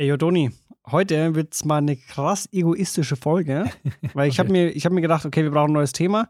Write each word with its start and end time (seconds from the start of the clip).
Ey, 0.00 0.06
Jodoni, 0.06 0.52
heute 0.92 1.34
wird 1.34 1.54
es 1.54 1.64
mal 1.64 1.78
eine 1.78 1.96
krass 1.96 2.48
egoistische 2.52 3.16
Folge, 3.16 3.68
weil 4.14 4.28
ich 4.28 4.38
habe 4.38 4.52
mir, 4.52 4.70
hab 4.70 4.92
mir 4.92 5.00
gedacht, 5.00 5.26
okay, 5.26 5.42
wir 5.42 5.50
brauchen 5.50 5.70
ein 5.70 5.72
neues 5.72 5.90
Thema. 5.90 6.28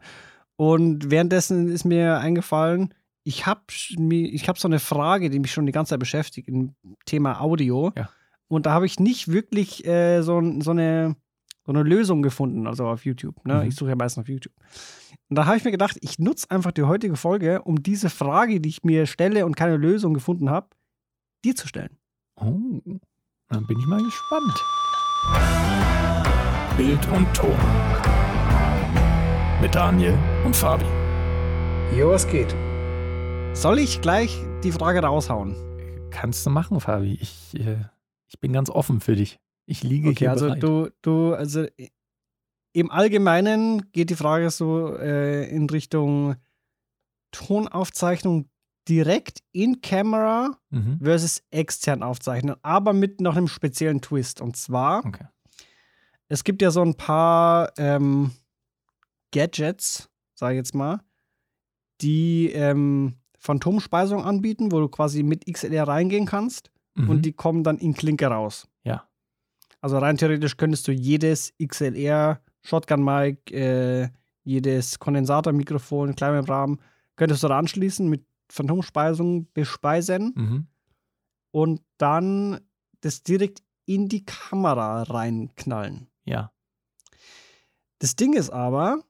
Und 0.55 1.11
währenddessen 1.11 1.67
ist 1.69 1.85
mir 1.85 2.17
eingefallen, 2.17 2.95
ich 3.23 3.45
habe 3.45 3.61
ich 3.69 4.49
hab 4.49 4.57
so 4.57 4.67
eine 4.67 4.79
Frage, 4.79 5.29
die 5.29 5.37
mich 5.37 5.51
schon 5.51 5.67
die 5.67 5.71
ganze 5.71 5.91
Zeit 5.91 5.99
beschäftigt, 5.99 6.47
im 6.47 6.73
Thema 7.05 7.41
Audio. 7.41 7.93
Ja. 7.95 8.09
Und 8.47 8.65
da 8.65 8.71
habe 8.71 8.87
ich 8.87 8.99
nicht 8.99 9.27
wirklich 9.27 9.85
äh, 9.85 10.23
so, 10.23 10.41
so, 10.61 10.71
eine, 10.71 11.15
so 11.63 11.71
eine 11.71 11.83
Lösung 11.83 12.23
gefunden, 12.23 12.65
also 12.65 12.87
auf 12.87 13.05
YouTube. 13.05 13.45
Ne? 13.45 13.53
Mhm. 13.53 13.69
Ich 13.69 13.75
suche 13.75 13.91
ja 13.91 13.95
meistens 13.95 14.23
auf 14.23 14.29
YouTube. 14.29 14.55
Und 15.29 15.35
da 15.37 15.45
habe 15.45 15.57
ich 15.57 15.63
mir 15.63 15.69
gedacht, 15.69 15.95
ich 16.01 16.17
nutze 16.17 16.49
einfach 16.49 16.71
die 16.71 16.81
heutige 16.81 17.17
Folge, 17.17 17.61
um 17.61 17.83
diese 17.83 18.09
Frage, 18.09 18.61
die 18.61 18.69
ich 18.69 18.83
mir 18.83 19.05
stelle 19.05 19.45
und 19.45 19.55
keine 19.55 19.77
Lösung 19.77 20.15
gefunden 20.15 20.49
habe, 20.49 20.69
dir 21.45 21.55
zu 21.55 21.67
stellen. 21.67 21.99
Oh, 22.35 22.81
dann 23.49 23.65
bin 23.65 23.79
ich 23.79 23.87
mal 23.87 24.01
gespannt. 24.03 24.53
Bild 26.77 27.05
und 27.09 27.31
Ton. 27.35 27.57
Mit 29.61 29.75
Daniel 29.75 30.17
und 30.45 30.55
Fabi. 30.55 30.85
Jo, 31.97 32.11
was 32.11 32.27
geht? 32.27 32.55
Soll 33.53 33.79
ich 33.79 34.01
gleich 34.01 34.37
die 34.63 34.71
Frage 34.71 35.01
raushauen? 35.01 35.55
Kannst 36.11 36.45
du 36.45 36.49
machen, 36.49 36.79
Fabi. 36.79 37.17
Ich, 37.19 37.53
äh, 37.59 37.77
ich 38.27 38.39
bin 38.39 38.53
ganz 38.53 38.69
offen 38.69 39.01
für 39.01 39.15
dich. 39.15 39.39
Ich 39.65 39.83
liege 39.83 40.09
Okay, 40.09 40.19
hier 40.19 40.31
also 40.31 40.45
bereit. 40.47 40.63
du, 40.63 40.89
du, 41.01 41.33
also 41.33 41.65
im 42.71 42.91
Allgemeinen 42.91 43.91
geht 43.91 44.11
die 44.11 44.15
Frage 44.15 44.49
so 44.51 44.95
äh, 44.95 45.49
in 45.49 45.69
Richtung 45.69 46.35
Tonaufzeichnung 47.31 48.47
direkt 48.89 49.39
in 49.51 49.81
Camera 49.81 50.57
Mhm. 50.71 50.99
versus 51.01 51.43
extern 51.51 52.01
aufzeichnen, 52.03 52.55
aber 52.63 52.93
mit 52.93 53.21
noch 53.21 53.35
einem 53.37 53.47
speziellen 53.47 54.01
Twist. 54.01 54.41
Und 54.41 54.57
zwar, 54.57 55.05
Okay. 55.05 55.25
es 56.27 56.43
gibt 56.43 56.61
ja 56.61 56.71
so 56.71 56.81
ein 56.81 56.95
paar 56.95 57.71
ähm, 57.77 58.31
Gadgets, 59.31 60.09
sag 60.35 60.51
ich 60.51 60.57
jetzt 60.57 60.73
mal, 60.75 61.01
die 62.01 62.49
ähm, 62.53 63.15
Phantomspeisung 63.37 64.23
anbieten, 64.23 64.71
wo 64.71 64.79
du 64.79 64.87
quasi 64.89 65.23
mit 65.23 65.45
XLR 65.45 65.87
reingehen 65.87 66.25
kannst 66.25 66.71
Mhm. 66.95 67.09
und 67.09 67.21
die 67.23 67.33
kommen 67.33 67.63
dann 67.63 67.77
in 67.77 67.93
Klinke 67.93 68.27
raus. 68.27 68.67
Ja. 68.83 69.07
Also 69.81 69.97
rein 69.99 70.17
theoretisch 70.17 70.57
könntest 70.57 70.87
du 70.87 70.91
jedes 70.91 71.53
XLR, 71.61 72.41
Shotgun-Mic, 72.63 73.51
äh, 73.51 74.09
jedes 74.43 74.99
Kondensatormikrofon, 74.99 76.15
Kleinmembran, 76.15 76.79
könntest 77.15 77.43
du 77.43 77.47
da 77.47 77.57
anschließen, 77.59 78.09
mit 78.09 78.25
Phantomspeisung 78.51 79.51
bespeisen 79.53 80.33
Mhm. 80.35 80.67
und 81.51 81.81
dann 81.97 82.59
das 83.01 83.23
direkt 83.23 83.61
in 83.85 84.07
die 84.09 84.25
Kamera 84.25 85.03
reinknallen. 85.03 86.07
Ja. 86.25 86.51
Das 87.99 88.15
Ding 88.15 88.33
ist 88.33 88.49
aber, 88.49 89.03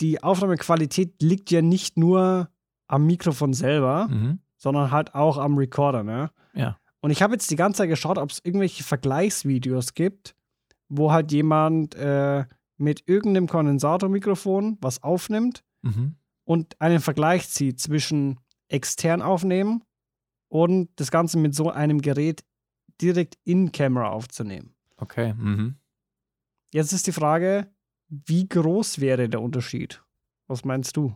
die 0.00 0.22
Aufnahmequalität 0.22 1.22
liegt 1.22 1.50
ja 1.50 1.62
nicht 1.62 1.96
nur 1.96 2.50
am 2.86 3.06
Mikrofon 3.06 3.54
selber, 3.54 4.08
Mhm. 4.08 4.40
sondern 4.56 4.90
halt 4.90 5.14
auch 5.14 5.38
am 5.38 5.56
Recorder, 5.58 6.02
ne? 6.02 6.30
Ja. 6.54 6.78
Und 7.00 7.10
ich 7.10 7.22
habe 7.22 7.34
jetzt 7.34 7.50
die 7.50 7.56
ganze 7.56 7.78
Zeit 7.78 7.88
geschaut, 7.88 8.18
ob 8.18 8.30
es 8.30 8.40
irgendwelche 8.44 8.82
Vergleichsvideos 8.82 9.94
gibt, 9.94 10.34
wo 10.88 11.12
halt 11.12 11.32
jemand 11.32 11.94
äh, 11.94 12.44
mit 12.76 13.08
irgendeinem 13.08 13.46
Kondensatormikrofon 13.48 14.76
was 14.80 15.02
aufnimmt 15.02 15.62
Mhm. 15.82 16.16
Und 16.46 16.80
einen 16.80 17.00
Vergleich 17.00 17.48
zieht 17.50 17.78
zwischen 17.80 18.40
extern 18.68 19.20
aufnehmen 19.20 19.84
und 20.48 20.88
das 20.96 21.10
Ganze 21.10 21.38
mit 21.38 21.54
so 21.54 21.70
einem 21.70 22.00
Gerät 22.00 22.44
direkt 23.02 23.36
in 23.44 23.72
Camera 23.72 24.08
aufzunehmen. 24.08 24.74
Okay. 24.96 25.34
Mhm. 25.34 25.76
Jetzt 26.72 26.92
ist 26.92 27.06
die 27.06 27.12
Frage, 27.12 27.68
wie 28.08 28.48
groß 28.48 29.00
wäre 29.00 29.28
der 29.28 29.42
Unterschied? 29.42 30.02
Was 30.46 30.64
meinst 30.64 30.96
du? 30.96 31.14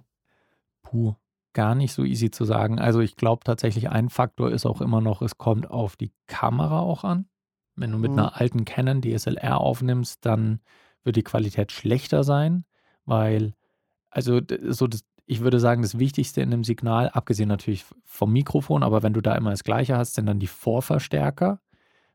Puh. 0.83 1.15
Gar 1.53 1.75
nicht 1.75 1.93
so 1.93 2.05
easy 2.05 2.31
zu 2.31 2.45
sagen. 2.45 2.79
Also 2.79 3.01
ich 3.01 3.17
glaube 3.17 3.43
tatsächlich, 3.43 3.91
ein 3.91 4.09
Faktor 4.09 4.53
ist 4.53 4.67
auch 4.67 4.81
immer 4.81 5.01
noch, 5.01 5.21
es 5.21 5.37
kommt 5.37 5.69
auf 5.69 5.97
die 5.97 6.13
Kamera 6.29 6.79
auch 6.81 7.03
an. 7.03 7.29
Wenn 7.75 7.91
du 7.91 7.99
mit 7.99 8.13
Mhm. 8.13 8.19
einer 8.19 8.41
alten 8.41 8.65
Canon 8.65 9.03
DSLR 9.03 9.59
aufnimmst, 9.59 10.25
dann 10.25 10.61
wird 11.03 11.17
die 11.17 11.25
Qualität 11.25 11.73
schlechter 11.73 12.23
sein, 12.23 12.65
weil, 13.05 13.55
also 14.11 14.41
so 14.69 14.87
das, 14.87 15.03
ich 15.31 15.43
würde 15.43 15.61
sagen, 15.61 15.83
das 15.83 15.97
Wichtigste 15.97 16.41
in 16.41 16.51
dem 16.51 16.65
Signal, 16.65 17.09
abgesehen 17.11 17.49
natürlich 17.49 17.85
vom 18.05 18.33
Mikrofon, 18.33 18.83
aber 18.83 19.05
wenn 19.05 19.13
du 19.13 19.21
da 19.21 19.37
immer 19.37 19.51
das 19.51 19.63
Gleiche 19.63 19.97
hast, 19.97 20.15
sind 20.15 20.27
dann 20.27 20.41
die 20.41 20.49
Vorverstärker. 20.49 21.61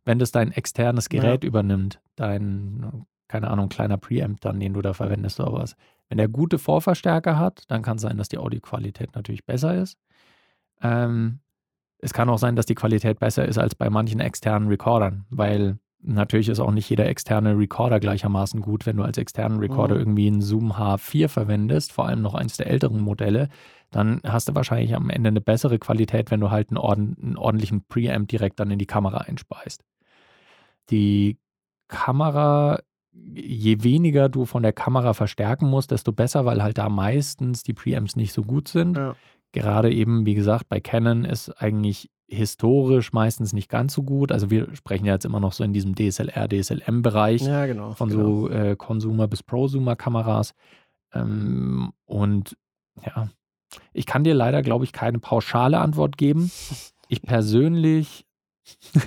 Wenn 0.04 0.20
das 0.20 0.34
dein 0.34 0.52
externes 0.52 1.08
Ja. 1.10 1.22
Gerät 1.22 1.46
übernimmt, 1.46 2.02
dein, 2.18 3.06
keine 3.30 3.50
Ahnung, 3.50 3.70
kleiner 3.70 3.98
Preamp 3.98 4.42
dann, 4.42 4.60
den 4.60 4.74
du 4.74 4.82
da 4.82 4.94
verwendest 4.94 5.40
oder 5.40 5.54
was. 5.54 5.78
Wenn 6.10 6.18
der 6.18 6.28
gute 6.28 6.60
Vorverstärker 6.60 7.40
hat, 7.40 7.64
dann 7.70 7.84
kann 7.84 7.96
es 7.96 8.02
sein, 8.02 8.18
dass 8.18 8.28
die 8.28 8.38
Audioqualität 8.38 9.16
natürlich 9.16 9.46
besser 9.46 9.82
ist. 9.82 9.98
Ähm, 10.82 11.40
es 12.00 12.12
kann 12.14 12.30
auch 12.30 12.38
sein, 12.38 12.58
dass 12.58 12.66
die 12.66 12.76
Qualität 12.76 13.20
besser 13.20 13.46
ist 13.46 13.58
als 13.58 13.76
bei 13.76 13.90
manchen 13.90 14.20
externen 14.20 14.68
Recordern, 14.68 15.26
weil 15.30 15.80
natürlich 16.06 16.50
ist 16.50 16.60
auch 16.60 16.72
nicht 16.72 16.90
jeder 16.90 17.08
externe 17.08 17.58
Recorder 17.58 18.00
gleichermaßen 18.00 18.62
gut. 18.62 18.86
Wenn 18.86 18.98
du 18.98 19.04
als 19.04 19.18
externen 19.18 19.60
Recorder 19.60 19.96
Mhm. 19.96 20.02
irgendwie 20.02 20.28
einen 20.28 20.42
Zoom 20.42 20.74
H4 20.74 21.28
verwendest, 21.28 21.92
vor 21.92 22.08
allem 22.08 22.22
noch 22.22 22.34
eins 22.36 22.58
der 22.58 22.68
älteren 22.68 23.02
Modelle, 23.02 23.50
dann 23.92 24.22
hast 24.24 24.50
du 24.50 24.56
wahrscheinlich 24.56 24.96
am 24.96 25.10
Ende 25.10 25.30
eine 25.30 25.42
bessere 25.42 25.80
Qualität, 25.80 26.32
wenn 26.32 26.40
du 26.40 26.52
halt 26.52 26.70
einen, 26.70 26.78
orden 26.78 27.18
einen 27.22 27.38
ordentlichen 27.38 27.86
Preamp 27.88 28.28
direkt 28.28 28.60
dann 28.60 28.72
in 28.72 28.80
die 28.80 28.86
Kamera 28.86 29.20
einspeist. 29.20 29.84
Die 30.90 31.38
Kamera, 31.88 32.80
je 33.14 33.84
weniger 33.84 34.30
du 34.30 34.46
von 34.46 34.64
der 34.64 34.74
Kamera 34.74 35.14
verstärken 35.14 35.70
musst, 35.70 35.92
desto 35.92 36.12
besser, 36.12 36.46
weil 36.46 36.62
halt 36.62 36.78
da 36.78 36.90
meistens 36.90 37.64
die 37.64 37.74
Preamps 37.74 38.16
nicht 38.16 38.34
so 38.34 38.44
gut 38.44 38.68
sind. 38.68 38.98
Ja. 38.98 39.16
Gerade 39.52 39.92
eben, 39.92 40.26
wie 40.26 40.36
gesagt, 40.36 40.68
bei 40.68 40.80
Canon 40.80 41.24
ist 41.26 41.50
eigentlich 41.62 42.10
historisch 42.28 43.14
meistens 43.14 43.54
nicht 43.54 43.70
ganz 43.70 43.94
so 43.94 44.04
gut. 44.04 44.32
Also 44.32 44.50
wir 44.50 44.74
sprechen 44.76 45.06
ja 45.06 45.14
jetzt 45.14 45.26
immer 45.26 45.40
noch 45.40 45.54
so 45.54 45.64
in 45.64 45.74
diesem 45.74 45.96
DSLR, 45.96 46.48
DSLM-Bereich 46.50 47.42
Ja, 47.42 47.66
genau. 47.68 47.94
von 47.94 48.10
genau. 48.10 48.24
so 48.24 48.50
äh, 48.50 48.76
Consumer- 48.76 49.28
bis 49.28 49.44
Prosumer-Kameras. 49.44 50.54
Ähm, 51.14 51.92
und 52.06 52.58
ja, 53.06 53.30
ich 53.94 54.06
kann 54.06 54.24
dir 54.24 54.34
leider, 54.34 54.62
glaube 54.62 54.86
ich, 54.86 54.92
keine 54.94 55.20
pauschale 55.20 55.80
Antwort 55.80 56.18
geben. 56.18 56.50
Ich 57.10 57.22
persönlich, 57.22 58.26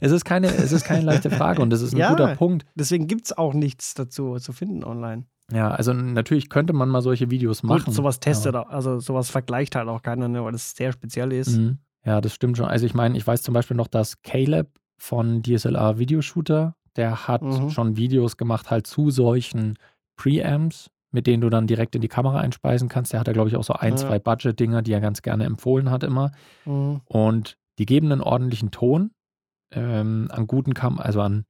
es, 0.00 0.12
ist 0.12 0.24
keine, 0.24 0.46
es 0.48 0.72
ist 0.72 0.84
keine 0.84 1.02
leichte 1.04 1.30
Frage 1.30 1.60
und 1.60 1.70
das 1.70 1.82
ist 1.82 1.92
ein 1.92 1.98
Ja. 1.98 2.10
guter 2.10 2.34
Punkt. 2.36 2.64
Deswegen 2.74 3.06
gibt 3.06 3.26
es 3.26 3.36
auch 3.36 3.52
nichts 3.54 3.94
dazu 3.94 4.38
zu 4.38 4.52
finden 4.52 4.84
online. 4.84 5.24
Ja, 5.52 5.70
also 5.70 5.92
natürlich 5.92 6.48
könnte 6.48 6.72
man 6.72 6.88
mal 6.88 7.02
solche 7.02 7.30
Videos 7.30 7.62
machen. 7.62 7.84
Gut, 7.84 7.94
sowas 7.94 8.20
testet, 8.20 8.54
auch, 8.56 8.68
also 8.70 9.00
sowas 9.00 9.28
vergleicht 9.28 9.76
halt 9.76 9.88
auch 9.88 10.00
keiner, 10.00 10.28
ne, 10.28 10.42
weil 10.42 10.52
das 10.52 10.74
sehr 10.74 10.92
speziell 10.92 11.32
ist. 11.32 11.58
Mhm. 11.58 11.78
Ja, 12.04 12.20
das 12.20 12.34
stimmt 12.34 12.56
schon. 12.56 12.66
Also 12.66 12.84
ich 12.86 12.94
meine, 12.94 13.16
ich 13.16 13.26
weiß 13.26 13.42
zum 13.42 13.54
Beispiel 13.54 13.76
noch, 13.76 13.86
dass 13.88 14.22
Caleb 14.22 14.68
von 14.98 15.42
DSLR 15.42 15.98
Videoshooter, 15.98 16.74
der 16.96 17.28
hat 17.28 17.42
Mhm. 17.42 17.70
schon 17.70 17.96
Videos 17.96 18.36
gemacht 18.36 18.70
halt 18.70 18.86
zu 18.86 19.10
solchen 19.10 19.78
Preamps, 20.16 20.90
mit 21.10 21.26
denen 21.26 21.40
du 21.42 21.50
dann 21.50 21.66
direkt 21.66 21.94
in 21.94 22.00
die 22.00 22.08
Kamera 22.08 22.40
einspeisen 22.40 22.88
kannst. 22.88 23.12
Der 23.12 23.20
hat 23.20 23.28
da, 23.28 23.32
glaube 23.32 23.48
ich, 23.48 23.56
auch 23.56 23.64
so 23.64 23.74
ein, 23.74 23.92
Ja. 23.92 23.96
zwei 23.96 24.18
Budget-Dinger, 24.18 24.82
die 24.82 24.92
er 24.92 25.00
ganz 25.00 25.22
gerne 25.22 25.44
empfohlen 25.44 25.90
hat 25.90 26.02
immer. 26.04 26.32
Mhm. 26.64 27.00
Und 27.06 27.56
die 27.78 27.86
geben 27.86 28.10
einen 28.12 28.20
ordentlichen 28.20 28.70
Ton 28.70 29.10
ähm, 29.74 30.28
an 30.30 30.46
guten 30.46 30.74
Kam 30.74 30.98
also 30.98 31.20
an 31.22 31.44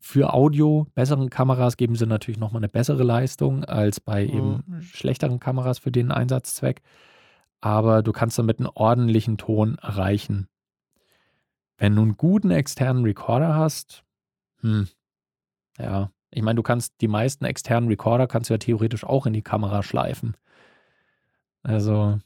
für 0.00 0.34
Audio 0.34 0.86
besseren 0.94 1.30
Kameras 1.30 1.78
geben 1.78 1.96
sie 1.96 2.04
natürlich 2.06 2.38
nochmal 2.38 2.60
eine 2.60 2.68
bessere 2.68 3.02
Leistung 3.02 3.64
als 3.64 4.00
bei 4.00 4.26
Mhm. 4.26 4.34
eben 4.34 4.82
schlechteren 4.82 5.40
Kameras 5.40 5.78
für 5.78 5.90
den 5.90 6.10
Einsatzzweck. 6.12 6.82
Aber 7.64 8.02
du 8.02 8.12
kannst 8.12 8.38
damit 8.38 8.58
einen 8.58 8.68
ordentlichen 8.74 9.38
Ton 9.38 9.78
erreichen. 9.78 10.48
Wenn 11.78 11.96
du 11.96 12.02
einen 12.02 12.18
guten 12.18 12.50
externen 12.50 13.04
Recorder 13.04 13.54
hast, 13.54 14.04
hm, 14.60 14.86
ja, 15.78 16.10
ich 16.30 16.42
meine, 16.42 16.56
du 16.56 16.62
kannst 16.62 17.00
die 17.00 17.08
meisten 17.08 17.46
externen 17.46 17.88
Recorder 17.88 18.26
kannst 18.26 18.50
du 18.50 18.54
ja 18.54 18.58
theoretisch 18.58 19.02
auch 19.02 19.24
in 19.24 19.32
die 19.32 19.40
Kamera 19.40 19.82
schleifen. 19.82 20.36
Also, 21.62 22.18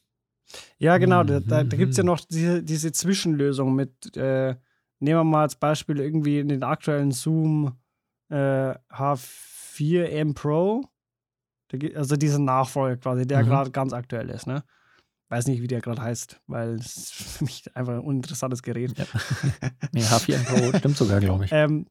Ja, 0.78 0.98
genau. 0.98 1.22
Da, 1.22 1.38
da, 1.38 1.62
gibt 1.62 1.92
es 1.92 1.98
ja 1.98 2.02
mhm. 2.02 2.08
noch 2.08 2.20
diese, 2.20 2.64
diese 2.64 2.90
Zwischenlösung 2.90 3.76
mit, 3.76 4.16
äh, 4.16 4.56
nehmen 4.98 5.20
wir 5.20 5.24
mal 5.24 5.42
als 5.42 5.54
Beispiel 5.54 6.00
irgendwie 6.00 6.40
in 6.40 6.48
den 6.48 6.64
aktuellen 6.64 7.12
Zoom 7.12 7.78
äh, 8.28 8.74
H4M 8.90 10.34
Pro. 10.34 10.84
Also 11.94 12.16
diesen 12.16 12.44
Nachfolger 12.44 12.96
quasi, 12.96 13.24
der 13.24 13.44
Mhm. 13.44 13.46
gerade 13.46 13.70
ganz 13.70 13.92
aktuell 13.92 14.30
ist, 14.30 14.48
ne? 14.48 14.64
Weiß 15.30 15.46
nicht, 15.46 15.60
wie 15.62 15.66
der 15.66 15.80
gerade 15.80 16.00
heißt, 16.00 16.40
weil 16.46 16.76
es 16.76 16.96
ist 16.96 17.12
für 17.38 17.44
mich 17.44 17.64
einfach 17.76 17.94
ein 17.94 18.00
uninteressantes 18.00 18.62
Gerät. 18.62 18.96
ja. 18.98 19.04
nee, 19.92 20.00
H4N 20.02 20.44
Pro 20.44 20.78
stimmt 20.78 20.96
sogar, 20.96 21.20
glaube 21.20 21.44
ich. 21.44 21.52
Ähm, 21.52 21.86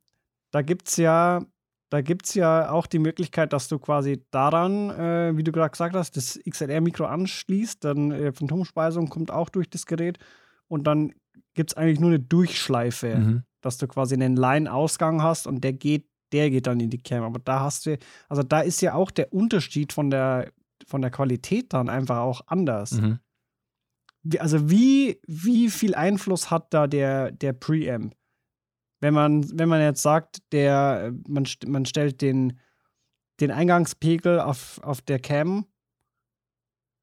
da 0.52 0.62
gibt 0.62 0.88
es 0.88 0.98
ja, 0.98 1.44
da 1.90 2.02
gibt's 2.02 2.34
ja 2.34 2.70
auch 2.72 2.88
die 2.88 3.00
Möglichkeit, 3.00 3.54
dass 3.54 3.68
du 3.68 3.80
quasi 3.80 4.24
daran, 4.32 4.90
äh, 4.90 5.38
wie 5.38 5.44
du 5.44 5.52
gerade 5.52 5.70
gesagt 5.72 5.96
hast, 5.96 6.18
das 6.18 6.40
XLR-Mikro 6.50 7.06
anschließt, 7.06 7.84
dann 7.84 8.12
äh, 8.12 8.32
Phantomspeisung 8.34 9.10
kommt 9.10 9.30
auch 9.32 9.50
durch 9.50 9.70
das 9.70 9.86
Gerät 9.86 10.18
und 10.68 10.86
dann 10.88 11.14
gibt 11.54 11.72
es 11.72 11.78
eigentlich 11.78 12.00
nur 12.00 12.10
eine 12.10 12.20
Durchschleife 12.20 13.16
Mhm. 13.18 13.44
dass 13.62 13.78
du 13.78 13.88
quasi 13.88 14.14
einen 14.16 14.36
Line-Ausgang 14.36 15.22
hast 15.22 15.48
und 15.48 15.64
der 15.64 15.74
geht, 15.74 16.08
der 16.32 16.50
geht 16.50 16.68
dann 16.68 16.80
in 16.80 16.90
die 16.90 16.98
Cam. 17.00 17.24
Aber 17.24 17.40
da 17.40 17.60
hast 17.62 17.86
du, 17.86 17.98
also 18.30 18.44
da 18.44 18.62
ist 18.62 18.82
ja 18.82 18.94
auch 18.94 19.12
der 19.12 19.34
Unterschied 19.34 19.92
von 19.94 20.10
der, 20.10 20.52
von 20.86 21.02
der 21.02 21.12
Qualität 21.12 21.74
dann 21.74 21.90
einfach 21.90 22.18
auch 22.18 22.42
anders. 22.48 22.94
Mhm. 22.94 23.20
Also 24.40 24.70
wie, 24.70 25.20
wie 25.28 25.70
viel 25.70 25.96
Einfluss 25.96 26.50
hat 26.52 26.74
da 26.74 26.88
der, 26.88 27.32
der 27.32 27.54
Preamp? 27.54 28.16
Wenn 29.00 29.14
man, 29.14 29.46
wenn 29.58 29.70
man 29.70 29.80
jetzt 29.82 30.02
sagt, 30.02 30.40
der, 30.52 31.14
man, 31.28 31.48
man 31.68 31.86
stellt 31.86 32.22
den, 32.22 32.60
den 33.40 33.52
Eingangspegel 33.52 34.40
auf, 34.40 34.80
auf 34.84 35.02
der 35.02 35.20
Cam 35.20 35.66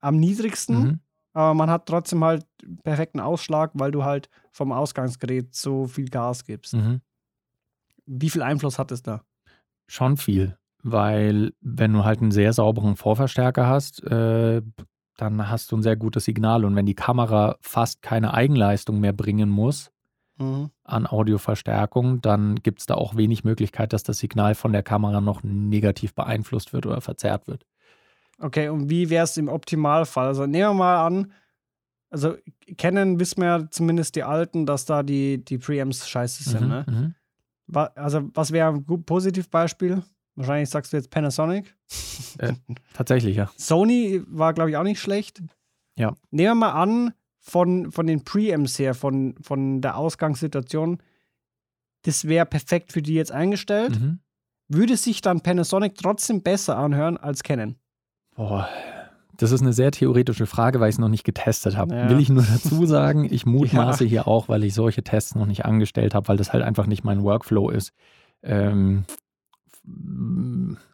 am 0.01 0.17
niedrigsten, 0.17 0.77
Mhm. 0.83 0.99
aber 1.33 1.53
man 1.53 1.69
hat 1.69 1.87
trotzdem 1.87 2.23
halt 2.23 2.45
perfekten 2.83 3.19
Ausschlag, 3.19 3.71
weil 3.75 3.91
du 3.91 4.03
halt 4.03 4.29
vom 4.51 4.71
Ausgangsgerät 4.71 5.55
so 5.55 5.87
viel 5.87 6.09
Gas 6.09 6.43
gibst. 6.43 6.73
Mhm. 6.73 7.01
Wie 8.05 8.29
viel 8.29 8.43
Einfluss 8.43 8.77
hat 8.77 8.91
es 8.91 9.01
da? 9.01 9.23
Schon 9.87 10.17
viel, 10.17 10.57
weil 10.83 11.53
wenn 11.61 11.93
du 11.93 12.03
halt 12.03 12.21
einen 12.21 12.31
sehr 12.31 12.53
sauberen 12.53 12.95
Vorverstärker 12.97 13.67
hast, 13.67 14.03
äh, 14.03 14.61
dann 15.17 15.49
hast 15.49 15.71
du 15.71 15.77
ein 15.77 15.83
sehr 15.83 15.95
gutes 15.95 16.25
Signal. 16.25 16.65
Und 16.65 16.75
wenn 16.75 16.85
die 16.85 16.95
Kamera 16.95 17.55
fast 17.61 18.01
keine 18.01 18.33
Eigenleistung 18.33 18.99
mehr 18.99 19.13
bringen 19.13 19.49
muss 19.49 19.91
Mhm. 20.37 20.69
an 20.83 21.07
Audioverstärkung, 21.07 22.21
dann 22.21 22.55
gibt 22.61 22.79
es 22.81 22.85
da 22.85 22.95
auch 22.95 23.15
wenig 23.15 23.45
Möglichkeit, 23.45 23.93
dass 23.93 24.03
das 24.03 24.17
Signal 24.17 24.53
von 24.53 24.73
der 24.73 24.83
Kamera 24.83 25.21
noch 25.21 25.43
negativ 25.43 26.13
beeinflusst 26.13 26.73
wird 26.73 26.85
oder 26.85 26.99
verzerrt 26.99 27.47
wird. 27.47 27.65
Okay, 28.39 28.67
und 28.67 28.89
wie 28.89 29.09
wäre 29.09 29.23
es 29.23 29.37
im 29.37 29.47
Optimalfall? 29.47 30.27
Also 30.27 30.45
nehmen 30.45 30.71
wir 30.71 30.73
mal 30.73 31.05
an, 31.07 31.31
also 32.09 32.35
kennen 32.77 33.17
wissen 33.19 33.41
wir 33.41 33.67
zumindest 33.71 34.15
die 34.17 34.23
Alten, 34.23 34.65
dass 34.65 34.83
da 34.83 35.03
die, 35.03 35.43
die 35.43 35.57
Preamps 35.57 36.07
scheiße 36.07 36.43
sind. 36.43 36.63
Mhm, 36.63 36.67
Ne? 36.67 36.85
mhm. 36.87 37.15
Also 37.95 38.29
was 38.33 38.51
wäre 38.51 38.69
ein 38.69 38.85
gut 38.85 39.05
Positivbeispiel? 39.05 40.03
Wahrscheinlich 40.35 40.69
sagst 40.69 40.91
du 40.91 40.97
jetzt 40.97 41.09
Panasonic. 41.09 41.75
Tatsächlich, 42.93 43.37
ja. 43.37 43.49
Sony 43.57 44.21
war, 44.27 44.53
glaube 44.53 44.69
ich, 44.69 44.77
auch 44.77 44.83
nicht 44.83 44.99
schlecht. 44.99 45.41
Ja. 45.97 46.15
Nehmen 46.31 46.49
wir 46.49 46.55
mal 46.55 46.71
an, 46.71 47.13
von, 47.45 47.91
von 47.91 48.07
den 48.07 48.23
Preamps 48.23 48.79
her, 48.79 48.95
von, 48.95 49.35
von 49.39 49.81
der 49.81 49.97
Ausgangssituation, 49.97 50.99
das 52.01 52.27
wäre 52.27 52.45
perfekt 52.45 52.91
für 52.91 53.01
die 53.01 53.13
jetzt 53.13 53.31
eingestellt. 53.31 53.99
Mhm. 53.99 54.19
Würde 54.67 54.97
sich 54.97 55.21
dann 55.21 55.41
Panasonic 55.41 55.95
trotzdem 55.95 56.41
besser 56.41 56.77
anhören 56.77 57.17
als 57.17 57.43
Canon? 57.43 57.75
Boah, 58.35 58.67
das 59.37 59.51
ist 59.51 59.61
eine 59.61 59.73
sehr 59.73 59.91
theoretische 59.91 60.47
Frage, 60.47 60.79
weil 60.79 60.89
ich 60.89 60.95
es 60.95 60.99
noch 60.99 61.09
nicht 61.09 61.23
getestet 61.23 61.77
habe. 61.77 61.95
Ja. 61.95 62.09
Will 62.09 62.19
ich 62.19 62.29
nur 62.29 62.43
dazu 62.43 62.85
sagen, 62.87 63.27
ich 63.31 63.45
mutmaße 63.45 64.05
hier 64.05 64.27
auch, 64.27 64.49
weil 64.49 64.63
ich 64.63 64.73
solche 64.73 65.03
Tests 65.03 65.35
noch 65.35 65.45
nicht 65.45 65.65
angestellt 65.65 66.15
habe, 66.15 66.27
weil 66.27 66.37
das 66.37 66.51
halt 66.51 66.63
einfach 66.63 66.87
nicht 66.87 67.03
mein 67.03 67.23
Workflow 67.23 67.69
ist. 67.69 67.91
Ähm, 68.41 69.05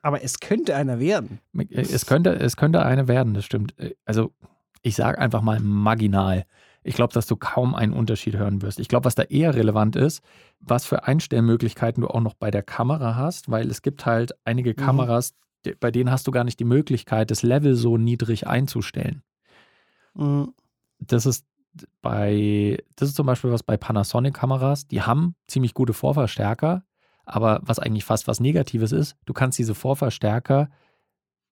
Aber 0.01 0.23
es 0.23 0.39
könnte 0.39 0.75
einer 0.75 0.99
werden. 0.99 1.39
es, 1.69 2.05
könnte, 2.05 2.31
es 2.35 2.57
könnte 2.57 2.83
eine 2.85 3.07
werden, 3.07 3.33
das 3.33 3.45
stimmt. 3.45 3.73
Also 4.05 4.33
ich 4.81 4.95
sage 4.95 5.19
einfach 5.19 5.41
mal 5.41 5.59
marginal. 5.59 6.45
Ich 6.83 6.95
glaube, 6.95 7.13
dass 7.13 7.27
du 7.27 7.35
kaum 7.35 7.75
einen 7.75 7.93
Unterschied 7.93 8.35
hören 8.35 8.61
wirst. 8.63 8.79
Ich 8.79 8.87
glaube, 8.87 9.05
was 9.05 9.13
da 9.15 9.23
eher 9.23 9.53
relevant 9.53 9.95
ist, 9.95 10.23
was 10.59 10.85
für 10.85 11.03
Einstellmöglichkeiten 11.05 12.01
du 12.01 12.07
auch 12.07 12.21
noch 12.21 12.33
bei 12.33 12.49
der 12.49 12.63
Kamera 12.63 13.15
hast, 13.15 13.51
weil 13.51 13.69
es 13.69 13.81
gibt 13.83 14.05
halt 14.07 14.33
einige 14.45 14.73
Kameras, 14.73 15.35
die- 15.65 15.75
bei 15.79 15.91
denen 15.91 16.09
hast 16.09 16.25
du 16.25 16.31
gar 16.31 16.43
nicht 16.43 16.59
die 16.59 16.65
Möglichkeit, 16.65 17.29
das 17.29 17.43
Level 17.43 17.75
so 17.75 17.97
niedrig 17.97 18.47
einzustellen. 18.47 19.21
Mhm. 20.15 20.53
Das 20.97 21.27
ist 21.27 21.45
bei, 22.01 22.79
das 22.95 23.09
ist 23.09 23.15
zum 23.15 23.27
Beispiel 23.27 23.51
was 23.51 23.63
bei 23.63 23.77
Panasonic-Kameras, 23.77 24.87
die 24.87 25.03
haben 25.03 25.35
ziemlich 25.47 25.73
gute 25.75 25.93
Vorverstärker, 25.93 26.83
aber 27.25 27.61
was 27.63 27.79
eigentlich 27.79 28.05
fast 28.05 28.27
was 28.27 28.39
Negatives 28.39 28.91
ist, 28.91 29.15
du 29.25 29.33
kannst 29.33 29.57
diese 29.59 29.75
Vorverstärker, 29.75 30.69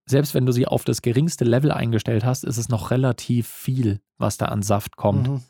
selbst 0.05 0.33
wenn 0.33 0.45
du 0.45 0.51
sie 0.51 0.67
auf 0.67 0.83
das 0.83 1.01
geringste 1.01 1.45
Level 1.45 1.71
eingestellt 1.71 2.25
hast, 2.25 2.43
ist 2.43 2.57
es 2.57 2.69
noch 2.69 2.91
relativ 2.91 3.47
viel, 3.47 4.01
was 4.17 4.37
da 4.37 4.45
an 4.45 4.63
Saft 4.63 4.97
kommt. 4.97 5.29
Mhm. 5.29 5.41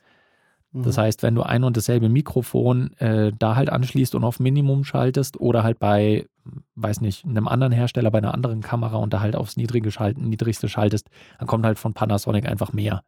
Mhm. 0.72 0.84
Das 0.84 0.98
heißt, 0.98 1.24
wenn 1.24 1.36
du 1.36 1.44
ein 1.44 1.64
und 1.64 1.78
dasselbe 1.78 2.10
Mikrofon 2.10 2.94
äh, 2.98 3.32
da 3.38 3.56
halt 3.56 3.70
anschließt 3.70 4.16
und 4.16 4.24
auf 4.24 4.40
Minimum 4.40 4.84
schaltest 4.84 5.40
oder 5.40 5.64
halt 5.64 5.80
bei, 5.80 6.28
weiß 6.76 7.02
nicht, 7.02 7.26
einem 7.26 7.48
anderen 7.48 7.72
Hersteller, 7.72 8.12
bei 8.12 8.20
einer 8.20 8.34
anderen 8.34 8.62
Kamera 8.62 8.98
und 8.98 9.14
da 9.14 9.22
halt 9.22 9.36
aufs 9.36 9.58
Niedrige 9.58 9.92
schalten, 9.92 10.30
niedrigste 10.30 10.70
schaltest, 10.70 11.10
dann 11.40 11.48
kommt 11.48 11.66
halt 11.66 11.80
von 11.80 11.94
Panasonic 11.94 12.46
einfach 12.46 12.74
mehr. 12.74 13.04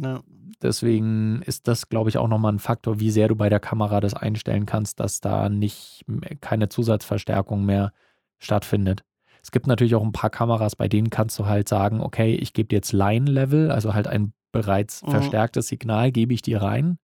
Ja. 0.00 0.20
Deswegen 0.60 1.42
ist 1.42 1.68
das, 1.68 1.88
glaube 1.88 2.10
ich, 2.10 2.18
auch 2.18 2.26
nochmal 2.26 2.52
ein 2.52 2.58
Faktor, 2.58 2.98
wie 2.98 3.10
sehr 3.12 3.28
du 3.28 3.36
bei 3.36 3.48
der 3.48 3.60
Kamera 3.60 4.00
das 4.00 4.14
einstellen 4.14 4.66
kannst, 4.66 4.98
dass 4.98 5.20
da 5.20 5.48
nicht 5.48 6.04
keine 6.40 6.68
Zusatzverstärkung 6.68 7.64
mehr 7.64 7.92
stattfindet. 8.38 9.04
Es 9.40 9.52
gibt 9.52 9.68
natürlich 9.68 9.94
auch 9.94 10.02
ein 10.02 10.12
paar 10.12 10.30
Kameras, 10.30 10.74
bei 10.74 10.88
denen 10.88 11.10
kannst 11.10 11.38
du 11.38 11.46
halt 11.46 11.68
sagen, 11.68 12.00
okay, 12.00 12.34
ich 12.34 12.52
gebe 12.54 12.68
dir 12.68 12.76
jetzt 12.76 12.92
Line-Level, 12.92 13.70
also 13.70 13.94
halt 13.94 14.08
ein 14.08 14.32
bereits 14.50 15.02
Mhm. 15.04 15.10
verstärktes 15.10 15.68
Signal, 15.68 16.10
gebe 16.10 16.34
ich 16.34 16.42
dir 16.42 16.60
rein. 16.60 16.98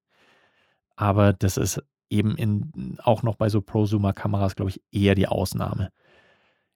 Aber 0.97 1.33
das 1.33 1.57
ist 1.57 1.83
eben 2.11 2.37
in, 2.37 2.99
auch 3.03 3.23
noch 3.23 3.37
bei 3.37 3.49
so 3.49 3.61
Prosumer-Kameras, 3.61 4.57
glaube 4.57 4.71
ich, 4.71 4.83
eher 4.91 5.15
die 5.15 5.29
Ausnahme. 5.29 5.91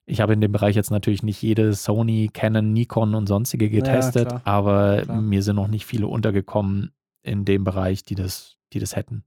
Ich 0.09 0.21
habe 0.21 0.33
in 0.33 0.41
dem 0.41 0.51
Bereich 0.51 0.75
jetzt 0.75 0.91
natürlich 0.91 1.23
nicht 1.23 1.41
jede 1.41 1.73
Sony, 1.73 2.29
Canon, 2.33 2.73
Nikon 2.73 3.13
und 3.13 3.27
sonstige 3.27 3.69
getestet, 3.69 4.27
klar. 4.29 4.41
aber 4.43 5.03
Klar. 5.03 5.21
mir 5.21 5.43
sind 5.43 5.55
noch 5.55 5.67
nicht 5.67 5.85
viele 5.85 6.07
untergekommen 6.07 6.91
in 7.21 7.45
dem 7.45 7.63
Bereich, 7.63 8.03
die 8.03 8.15
das, 8.15 8.57
die 8.73 8.79
das 8.79 8.95
hätten. 8.95 9.23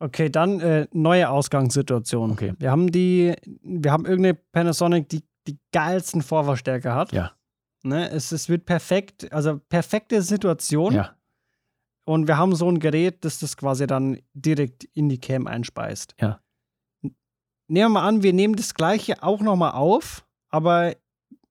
Okay, 0.00 0.28
dann 0.30 0.60
äh, 0.60 0.86
neue 0.92 1.28
Ausgangssituation. 1.30 2.32
Okay. 2.32 2.54
Wir 2.58 2.70
haben 2.70 2.92
die, 2.92 3.34
wir 3.62 3.90
haben 3.90 4.04
irgendeine 4.06 4.34
Panasonic, 4.34 5.08
die 5.08 5.22
die 5.48 5.58
geilsten 5.72 6.22
Vorverstärker 6.22 6.94
hat. 6.94 7.12
Ja. 7.12 7.32
Ne, 7.82 8.10
es, 8.10 8.30
es 8.32 8.48
wird 8.48 8.66
perfekt, 8.66 9.32
also 9.32 9.58
perfekte 9.68 10.20
Situation. 10.22 10.94
Ja, 10.94 11.16
Und 12.04 12.28
wir 12.28 12.36
haben 12.36 12.54
so 12.54 12.68
ein 12.68 12.80
Gerät, 12.80 13.24
das 13.24 13.38
das 13.38 13.56
quasi 13.56 13.86
dann 13.86 14.18
direkt 14.34 14.84
in 14.94 15.08
die 15.08 15.18
Cam 15.18 15.46
einspeist. 15.46 16.14
Ja. 16.20 16.40
Nehmen 17.68 17.92
wir 17.92 18.00
mal 18.00 18.08
an, 18.08 18.22
wir 18.22 18.32
nehmen 18.32 18.56
das 18.56 18.74
gleiche 18.74 19.22
auch 19.22 19.40
nochmal 19.40 19.72
auf, 19.72 20.26
aber 20.48 20.96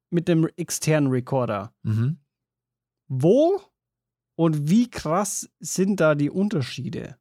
mit 0.10 0.28
dem 0.28 0.48
externen 0.56 1.12
Recorder. 1.12 1.74
mhm. 1.84 2.20
Wo 3.10 3.62
und 4.36 4.70
wie 4.70 4.90
krass 4.90 5.50
sind 5.60 6.00
da 6.02 6.14
die 6.14 6.30
Unterschiede? 6.30 7.18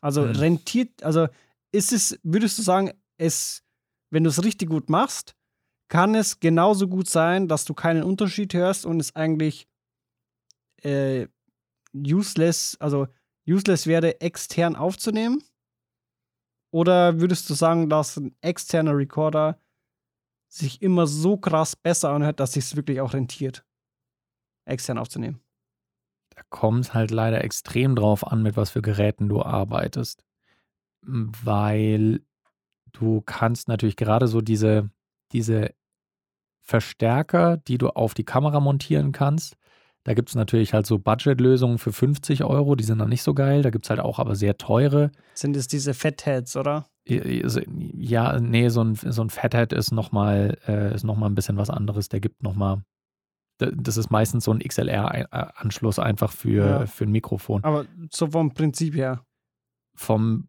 Also 0.00 0.24
Hm. 0.24 0.36
rentiert, 0.36 1.02
also 1.02 1.28
ist 1.72 1.92
es, 1.92 2.20
würdest 2.22 2.58
du 2.58 2.62
sagen, 2.62 2.92
es, 3.16 3.64
wenn 4.10 4.24
du 4.24 4.30
es 4.30 4.44
richtig 4.44 4.68
gut 4.68 4.90
machst, 4.90 5.34
kann 5.88 6.14
es 6.14 6.40
genauso 6.40 6.88
gut 6.88 7.08
sein, 7.08 7.48
dass 7.48 7.64
du 7.64 7.72
keinen 7.72 8.02
Unterschied 8.02 8.52
hörst 8.52 8.84
und 8.84 9.00
es 9.00 9.16
eigentlich 9.16 9.66
äh, 10.82 11.26
useless, 11.94 12.76
also 12.80 13.08
useless 13.48 13.86
wäre, 13.86 14.20
extern 14.20 14.76
aufzunehmen? 14.76 15.42
Oder 16.74 17.20
würdest 17.20 17.48
du 17.48 17.54
sagen, 17.54 17.88
dass 17.88 18.16
ein 18.16 18.34
externer 18.40 18.96
Recorder 18.96 19.60
sich 20.48 20.82
immer 20.82 21.06
so 21.06 21.36
krass 21.36 21.76
besser 21.76 22.10
anhört, 22.10 22.40
dass 22.40 22.54
sich 22.54 22.64
es 22.64 22.76
wirklich 22.76 23.00
auch 23.00 23.14
rentiert, 23.14 23.64
extern 24.64 24.98
aufzunehmen? 24.98 25.44
da 26.34 26.42
kommt 26.50 26.86
es 26.86 26.94
halt 26.94 27.10
leider 27.10 27.44
extrem 27.44 27.94
drauf 27.94 28.26
an, 28.26 28.42
mit 28.42 28.56
was 28.56 28.70
für 28.70 28.82
Geräten 28.82 29.28
du 29.28 29.42
arbeitest. 29.42 30.24
Weil 31.02 32.22
du 32.92 33.20
kannst 33.20 33.68
natürlich 33.68 33.96
gerade 33.96 34.26
so 34.26 34.40
diese, 34.40 34.90
diese 35.32 35.74
Verstärker, 36.60 37.58
die 37.58 37.78
du 37.78 37.90
auf 37.90 38.14
die 38.14 38.24
Kamera 38.24 38.60
montieren 38.60 39.12
kannst, 39.12 39.56
da 40.04 40.14
gibt 40.14 40.28
es 40.28 40.34
natürlich 40.34 40.72
halt 40.74 40.86
so 40.86 40.98
Budgetlösungen 40.98 41.78
für 41.78 41.92
50 41.92 42.44
Euro, 42.44 42.74
die 42.76 42.84
sind 42.84 42.98
dann 42.98 43.08
nicht 43.08 43.22
so 43.22 43.34
geil. 43.34 43.62
Da 43.62 43.70
gibt 43.70 43.86
es 43.86 43.90
halt 43.90 44.00
auch 44.00 44.18
aber 44.18 44.34
sehr 44.36 44.56
teure. 44.58 45.10
Sind 45.34 45.56
es 45.56 45.66
diese 45.66 45.94
Fatheads, 45.94 46.56
oder? 46.56 46.86
Ja, 47.06 48.38
nee, 48.40 48.68
so 48.68 48.82
ein, 48.82 48.94
so 48.94 49.22
ein 49.22 49.30
Fathead 49.30 49.72
ist 49.72 49.92
nochmal 49.92 50.56
äh, 50.66 50.94
ist 50.94 51.04
noch 51.04 51.16
mal 51.16 51.26
ein 51.26 51.34
bisschen 51.34 51.56
was 51.56 51.68
anderes. 51.70 52.08
Der 52.08 52.20
gibt 52.20 52.42
nochmal, 52.42 52.82
das 53.58 53.96
ist 53.96 54.10
meistens 54.10 54.44
so 54.44 54.52
ein 54.52 54.60
XLR-Anschluss 54.60 55.98
einfach 55.98 56.32
für, 56.32 56.66
Ja. 56.66 56.86
für 56.86 57.04
ein 57.04 57.10
Mikrofon. 57.12 57.62
Aber 57.64 57.84
so 58.10 58.26
vom 58.28 58.52
Prinzip 58.54 58.94
her. 58.94 59.24
Vom, 59.96 60.48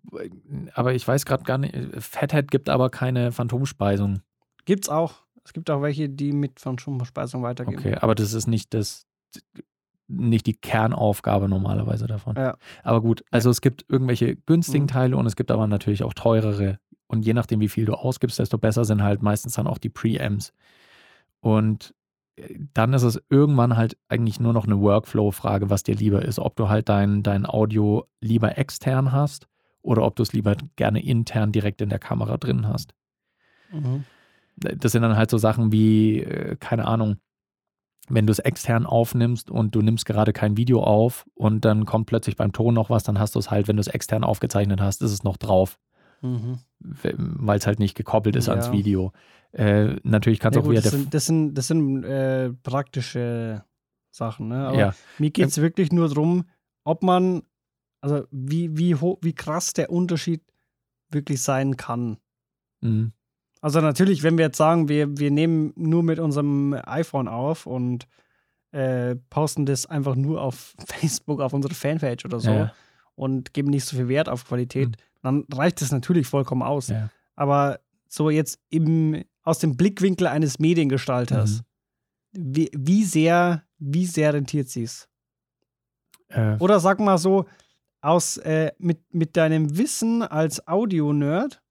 aber 0.73 0.93
ich 0.95 1.07
weiß 1.07 1.25
gerade 1.25 1.43
gar 1.43 1.59
nicht, 1.59 1.75
Fathead 1.99 2.49
gibt 2.49 2.67
aber 2.67 2.89
keine 2.89 3.31
Phantomspeisung. 3.31 4.21
Gibt's 4.65 4.89
auch. 4.89 5.23
Es 5.43 5.53
gibt 5.53 5.69
auch 5.69 5.83
welche, 5.83 6.09
die 6.09 6.31
mit 6.31 6.59
Phantomspeisung 6.59 7.43
weitergehen. 7.43 7.77
Okay, 7.77 7.95
aber 7.95 8.15
das 8.15 8.33
ist 8.33 8.47
nicht 8.47 8.73
das, 8.73 9.04
nicht 10.07 10.45
die 10.45 10.53
Kernaufgabe 10.53 11.49
normalerweise 11.49 12.07
davon. 12.07 12.35
Ja. 12.35 12.57
Aber 12.83 13.01
gut, 13.01 13.23
also 13.31 13.49
es 13.49 13.61
gibt 13.61 13.85
irgendwelche 13.89 14.35
günstigen 14.35 14.83
Mhm. 14.83 14.89
Teile 14.89 15.17
und 15.17 15.25
es 15.25 15.35
gibt 15.35 15.51
aber 15.51 15.67
natürlich 15.67 16.03
auch 16.03 16.13
teurere. 16.13 16.79
Und 17.07 17.25
je 17.25 17.33
nachdem, 17.33 17.59
wie 17.59 17.69
viel 17.69 17.85
du 17.85 17.93
ausgibst, 17.93 18.39
desto 18.39 18.57
besser 18.57 18.85
sind 18.85 19.03
halt 19.03 19.21
meistens 19.21 19.53
dann 19.55 19.67
auch 19.67 19.77
die 19.77 19.89
Preamps. 19.89 20.53
Und 21.39 21.93
äh, 22.35 22.59
dann 22.73 22.93
ist 22.93 23.03
es 23.03 23.21
irgendwann 23.29 23.77
halt 23.77 23.97
eigentlich 24.07 24.39
nur 24.39 24.53
noch 24.53 24.65
eine 24.65 24.79
Workflow-Frage, 24.79 25.69
was 25.69 25.83
dir 25.83 25.95
lieber 25.95 26.23
ist. 26.23 26.39
Ob 26.39 26.55
du 26.55 26.69
halt 26.69 26.89
dein, 26.89 27.23
dein 27.23 27.45
Audio 27.45 28.05
lieber 28.21 28.57
extern 28.57 29.11
hast 29.11 29.47
oder 29.81 30.03
ob 30.03 30.15
du 30.15 30.23
es 30.23 30.33
lieber 30.33 30.55
gerne 30.75 31.03
intern 31.03 31.51
direkt 31.51 31.81
in 31.81 31.89
der 31.89 31.99
Kamera 31.99 32.37
drin 32.37 32.67
hast. 32.67 32.93
Mhm. 33.71 34.03
Das 34.57 34.91
sind 34.93 35.01
dann 35.01 35.17
halt 35.17 35.29
so 35.29 35.37
Sachen 35.37 35.71
wie, 35.71 36.21
äh, 36.21 36.55
keine 36.59 36.85
Ahnung, 36.85 37.17
wenn 38.09 38.27
du 38.27 38.31
es 38.31 38.39
extern 38.39 38.85
aufnimmst 38.85 39.49
und 39.49 39.73
du 39.75 39.81
nimmst 39.81 40.05
gerade 40.05 40.33
kein 40.33 40.57
Video 40.57 40.83
auf 40.83 41.25
und 41.33 41.65
dann 41.65 41.85
kommt 41.85 42.05
plötzlich 42.07 42.35
beim 42.35 42.51
Ton 42.53 42.73
noch 42.73 42.89
was, 42.89 43.03
dann 43.03 43.19
hast 43.19 43.35
du 43.35 43.39
es 43.39 43.49
halt, 43.51 43.67
wenn 43.67 43.77
du 43.77 43.81
es 43.81 43.87
extern 43.87 44.23
aufgezeichnet 44.23 44.81
hast, 44.81 45.01
ist 45.01 45.11
es 45.11 45.23
noch 45.23 45.37
drauf, 45.37 45.79
Mhm. 46.21 46.59
weil 46.79 47.57
es 47.57 47.67
halt 47.67 47.79
nicht 47.79 47.95
gekoppelt 47.95 48.35
ist 48.35 48.47
Ja. 48.47 48.53
ans 48.53 48.71
Video. 48.71 49.11
Äh, 49.53 49.95
natürlich 50.03 50.39
kannst 50.39 50.55
Ja, 50.55 50.61
du 50.61 50.65
auch 50.65 50.69
gut, 50.69 50.71
wieder 50.73 50.81
das 50.81 50.91
sind, 50.91 51.13
das 51.13 51.25
sind, 51.25 51.53
das 51.55 51.67
sind 51.67 52.03
äh, 52.03 52.51
praktische 52.51 53.63
Sachen, 54.11 54.49
ne? 54.49 54.67
Aber 54.67 54.79
Ja. 54.79 54.95
mir 55.17 55.31
geht 55.31 55.47
es 55.47 55.57
wirklich 55.61 55.91
nur 55.91 56.07
darum, 56.09 56.45
ob 56.83 57.03
man, 57.03 57.43
also 58.01 58.25
wie, 58.31 58.77
wie, 58.77 58.95
wie 58.99 59.33
krass 59.33 59.73
der 59.73 59.89
Unterschied 59.89 60.41
wirklich 61.09 61.41
sein 61.41 61.77
kann. 61.77 62.17
Mhm. 62.81 63.13
Also 63.65 63.81
natürlich, 63.81 64.21
wenn 64.21 64.37
wir 64.37 64.45
jetzt 64.45 64.57
sagen, 64.57 64.89
wir, 64.89 65.17
wir 65.17 65.31
nehmen 65.31 65.73
nur 65.75 66.03
mit 66.03 66.19
unserem 66.19 66.73
iPhone 66.85 67.27
auf 67.27 67.65
und 67.65 68.07
äh, 68.71 69.15
posten 69.31 69.65
das 69.65 69.87
einfach 69.87 70.15
nur 70.15 70.39
auf 70.39 70.75
Facebook, 70.85 71.41
auf 71.41 71.51
unsere 71.51 71.73
Fanpage 71.73 72.25
oder 72.25 72.39
so 72.39 72.51
Ja. 72.51 72.73
und 73.15 73.53
geben 73.55 73.71
nicht 73.71 73.85
so 73.85 73.95
viel 73.97 74.07
Wert 74.07 74.29
auf 74.29 74.45
Qualität, 74.45 74.89
Mhm. 74.89 74.93
dann 75.23 75.45
reicht 75.51 75.81
das 75.81 75.91
natürlich 75.91 76.27
vollkommen 76.27 76.61
aus. 76.61 76.89
Ja. 76.89 77.09
Aber 77.35 77.79
so 78.07 78.29
jetzt 78.29 78.59
im, 78.69 79.23
aus 79.41 79.57
dem 79.57 79.75
Blickwinkel 79.75 80.27
eines 80.27 80.59
Mediengestalters, 80.59 81.63
Mhm. 82.33 82.55
wie, 82.55 82.69
wie 82.71 83.03
sehr, 83.03 83.63
wie 83.79 84.05
sehr 84.05 84.33
rentiert 84.35 84.69
sich's? 84.69 85.09
Äh, 86.27 86.57
Oder 86.59 86.79
sag 86.79 86.99
mal 86.99 87.17
so, 87.17 87.45
aus, 88.01 88.37
äh, 88.37 88.73
mit, 88.77 88.99
mit 89.11 89.35
deinem 89.37 89.75
Wissen 89.75 90.21
als 90.21 90.67
Audio-Nerd, 90.67 91.63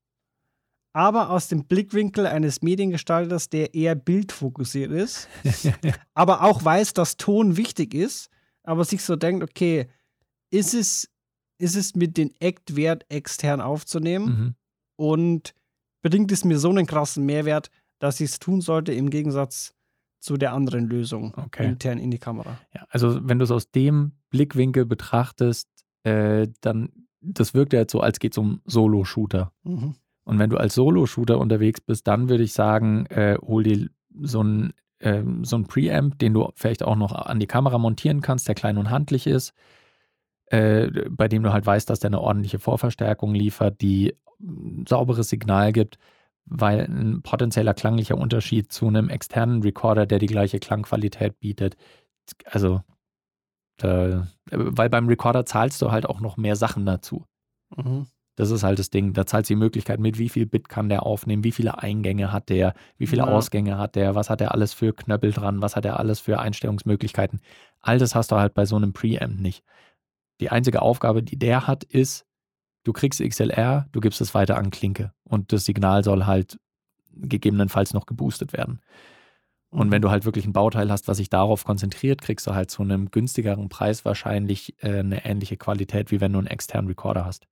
aber 0.95 1.31
aus 1.31 1.49
dem 1.49 1.67
Blickwinkel 1.67 2.27
eines 2.27 2.63
Mediengestalters, 2.63 3.51
der 3.51 3.75
eher 3.75 3.97
bildfokussiert 3.97 4.93
ist, 4.93 5.29
aber 6.15 6.43
auch 6.43 6.65
weiß, 6.65 6.95
dass 6.95 7.17
Ton 7.17 7.57
wichtig 7.57 7.95
ist, 7.95 8.31
aber 8.63 8.85
sich 8.85 9.03
so 9.03 9.17
denkt, 9.17 9.43
okay, 9.43 9.89
ist 10.51 10.73
es, 10.73 11.11
ist 11.59 11.75
es 11.77 11.95
mit 11.97 12.17
den 12.17 12.33
Act 12.41 12.77
wert, 12.77 13.05
extern 13.11 13.61
aufzunehmen? 13.61 14.27
mhm. 14.27 14.55
Und 14.97 15.55
bringt 16.03 16.31
es 16.31 16.45
mir 16.45 16.59
so 16.59 16.71
einen 16.71 16.87
krassen 16.87 17.27
Mehrwert, 17.27 17.71
dass 17.99 18.21
ich 18.21 18.31
es 18.31 18.39
tun 18.39 18.61
sollte, 18.61 18.93
im 18.93 19.11
Gegensatz 19.11 19.75
zu 20.21 20.37
der 20.37 20.53
anderen 20.53 20.87
Lösung 20.87 21.35
Okay. 21.37 21.67
intern 21.67 21.99
in 21.99 22.13
die 22.13 22.19
Kamera. 22.19 22.59
Ja, 22.73 22.87
also 22.91 23.29
wenn 23.29 23.41
du 23.41 23.45
es 23.45 23.51
aus 23.51 23.73
dem 23.73 24.13
Blickwinkel 24.31 24.87
betrachtest, 24.87 25.69
äh, 26.05 26.47
dann, 26.61 27.07
das 27.21 27.55
wirkt 27.55 27.73
ja 27.73 27.81
jetzt 27.81 27.91
so, 27.93 28.01
als 28.01 28.21
geht 28.21 28.35
es 28.35 28.39
um 28.39 28.61
Solo-Shooter. 28.65 29.53
Mhm. 29.65 29.97
Und 30.25 30.39
wenn 30.39 30.51
du 30.51 30.57
als 30.57 30.75
Solo-Shooter 30.75 31.39
unterwegs 31.39 31.81
bist, 31.81 32.07
dann 32.07 32.29
würde 32.29 32.45
ich 32.45 32.53
sagen, 32.53 33.07
äh, 33.07 33.37
hol 33.43 33.63
dir 33.63 33.89
so 34.23 34.41
einen 34.41 34.73
ähm, 35.01 35.45
so 35.45 35.57
ein 35.57 35.67
Preamp, 35.67 36.19
den 36.19 36.35
du 36.35 36.51
vielleicht 36.57 36.83
auch 36.83 36.97
noch 36.97 37.13
an 37.13 37.39
die 37.41 37.47
Kamera 37.47 37.79
montieren 37.79 38.21
kannst, 38.23 38.49
der 38.49 38.55
klein 38.55 38.79
und 38.79 38.91
handlich 38.91 39.27
ist, 39.27 39.53
äh, 40.47 40.89
bei 41.11 41.29
dem 41.29 41.43
du 41.43 41.53
halt 41.53 41.67
weißt, 41.67 41.89
dass 41.91 42.01
der 42.01 42.11
eine 42.11 42.21
ordentliche 42.21 42.59
Vorverstärkung 42.59 43.35
liefert, 43.35 43.81
die 43.81 44.17
ein 44.41 44.85
sauberes 44.89 45.29
Signal 45.29 45.73
gibt, 45.73 45.99
weil 46.47 46.81
ein 46.81 47.23
potenzieller 47.23 47.75
klanglicher 47.75 48.19
Unterschied 48.19 48.73
zu 48.73 48.89
einem 48.89 49.09
externen 49.09 49.63
Recorder, 49.63 50.07
der 50.07 50.19
die 50.19 50.27
gleiche 50.27 50.59
Klangqualität 50.59 51.39
bietet, 51.41 51.77
also 52.47 52.83
da, 53.77 54.29
weil 54.51 54.89
beim 54.89 55.09
Recorder 55.09 55.45
zahlst 55.47 55.83
du 55.83 55.91
halt 55.91 56.07
auch 56.07 56.21
noch 56.21 56.37
mehr 56.37 56.57
Sachen 56.57 56.87
dazu. 56.87 57.27
Mhm. 57.77 58.07
Das 58.37 58.51
ist 58.51 58.65
halt 58.65 58.79
das 58.79 58.91
Ding. 58.91 59.13
Da 59.13 59.27
zahlt 59.27 59.49
die 59.49 59.55
Möglichkeit 59.55 60.01
mit, 60.01 60.19
wie 60.19 60.29
viel 60.29 60.47
Bit 60.47 60.69
kann 60.69 60.89
der 60.89 61.05
aufnehmen, 61.07 61.45
wie 61.45 61.53
viele 61.53 61.79
Eingänge 61.79 62.33
hat 62.33 62.49
der, 62.49 62.75
wie 62.99 63.07
viele 63.07 63.23
Ja. 63.23 63.29
Ausgänge 63.29 63.79
hat 63.79 63.95
der, 63.95 64.15
was 64.15 64.29
hat 64.31 64.41
er 64.41 64.53
alles 64.53 64.73
für 64.75 64.93
Knöppel 64.93 65.33
dran, 65.33 65.63
was 65.63 65.77
hat 65.77 65.85
er 65.85 65.99
alles 66.01 66.21
für 66.21 66.41
Einstellungsmöglichkeiten. 66.41 67.41
All 67.81 67.99
das 67.99 68.15
hast 68.15 68.33
du 68.33 68.37
halt 68.37 68.55
bei 68.55 68.67
so 68.67 68.77
einem 68.77 68.93
Preamp 68.93 69.41
nicht. 69.41 69.63
Die 70.41 70.51
einzige 70.51 70.83
Aufgabe, 70.83 71.23
die 71.23 71.39
der 71.39 71.67
hat, 71.69 71.85
ist, 71.85 72.27
du 72.83 72.93
kriegst 72.93 73.21
XLR, 73.23 73.87
du 73.93 74.01
gibst 74.01 74.21
es 74.21 74.35
weiter 74.35 74.57
an 74.57 74.71
Klinke 74.71 75.13
und 75.23 75.53
das 75.53 75.65
Signal 75.65 76.03
soll 76.03 76.27
halt 76.27 76.59
gegebenenfalls 77.13 77.95
noch 77.95 78.07
geboostet 78.07 78.53
werden. 78.53 78.81
Und 79.71 79.91
wenn 79.91 80.03
du 80.03 80.11
halt 80.11 80.25
wirklich 80.25 80.47
ein 80.47 80.53
Bauteil 80.53 80.91
hast, 80.91 81.09
was 81.09 81.17
sich 81.17 81.31
darauf 81.31 81.65
konzentriert, 81.65 82.23
kriegst 82.23 82.47
du 82.47 82.55
halt 82.55 82.71
zu 82.71 82.83
einem 82.83 83.11
günstigeren 83.11 83.69
Preis 83.69 84.05
wahrscheinlich 84.05 84.77
äh, 84.83 85.01
eine 85.01 85.25
ähnliche 85.25 85.57
Qualität, 85.57 86.11
wie 86.13 86.21
wenn 86.21 86.33
du 86.33 86.39
einen 86.39 86.47
externen 86.47 86.89
Recorder 86.89 87.25
hast. 87.25 87.49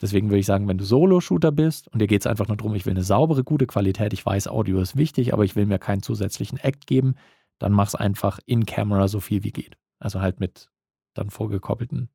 Deswegen 0.00 0.30
würde 0.30 0.38
ich 0.38 0.46
sagen, 0.46 0.66
wenn 0.66 0.78
du 0.78 0.84
Solo-Shooter 0.84 1.52
bist 1.52 1.88
und 1.88 2.00
dir 2.00 2.06
geht 2.06 2.22
es 2.22 2.26
einfach 2.26 2.48
nur 2.48 2.56
darum, 2.56 2.74
ich 2.74 2.86
will 2.86 2.92
eine 2.94 3.02
saubere, 3.02 3.44
gute 3.44 3.66
Qualität, 3.66 4.12
ich 4.14 4.24
weiß, 4.24 4.48
Audio 4.48 4.80
ist 4.80 4.96
wichtig, 4.96 5.32
aber 5.34 5.44
ich 5.44 5.56
will 5.56 5.66
mir 5.66 5.78
keinen 5.78 6.02
zusätzlichen 6.02 6.58
Act 6.58 6.86
geben, 6.86 7.16
dann 7.58 7.72
mach's 7.72 7.94
einfach 7.94 8.38
in 8.46 8.64
Camera 8.64 9.08
so 9.08 9.20
viel 9.20 9.44
wie 9.44 9.52
geht. 9.52 9.76
Also 9.98 10.20
halt 10.22 10.40
mit 10.40 10.70
dann 11.14 11.28
vorgekoppelten 11.28 12.08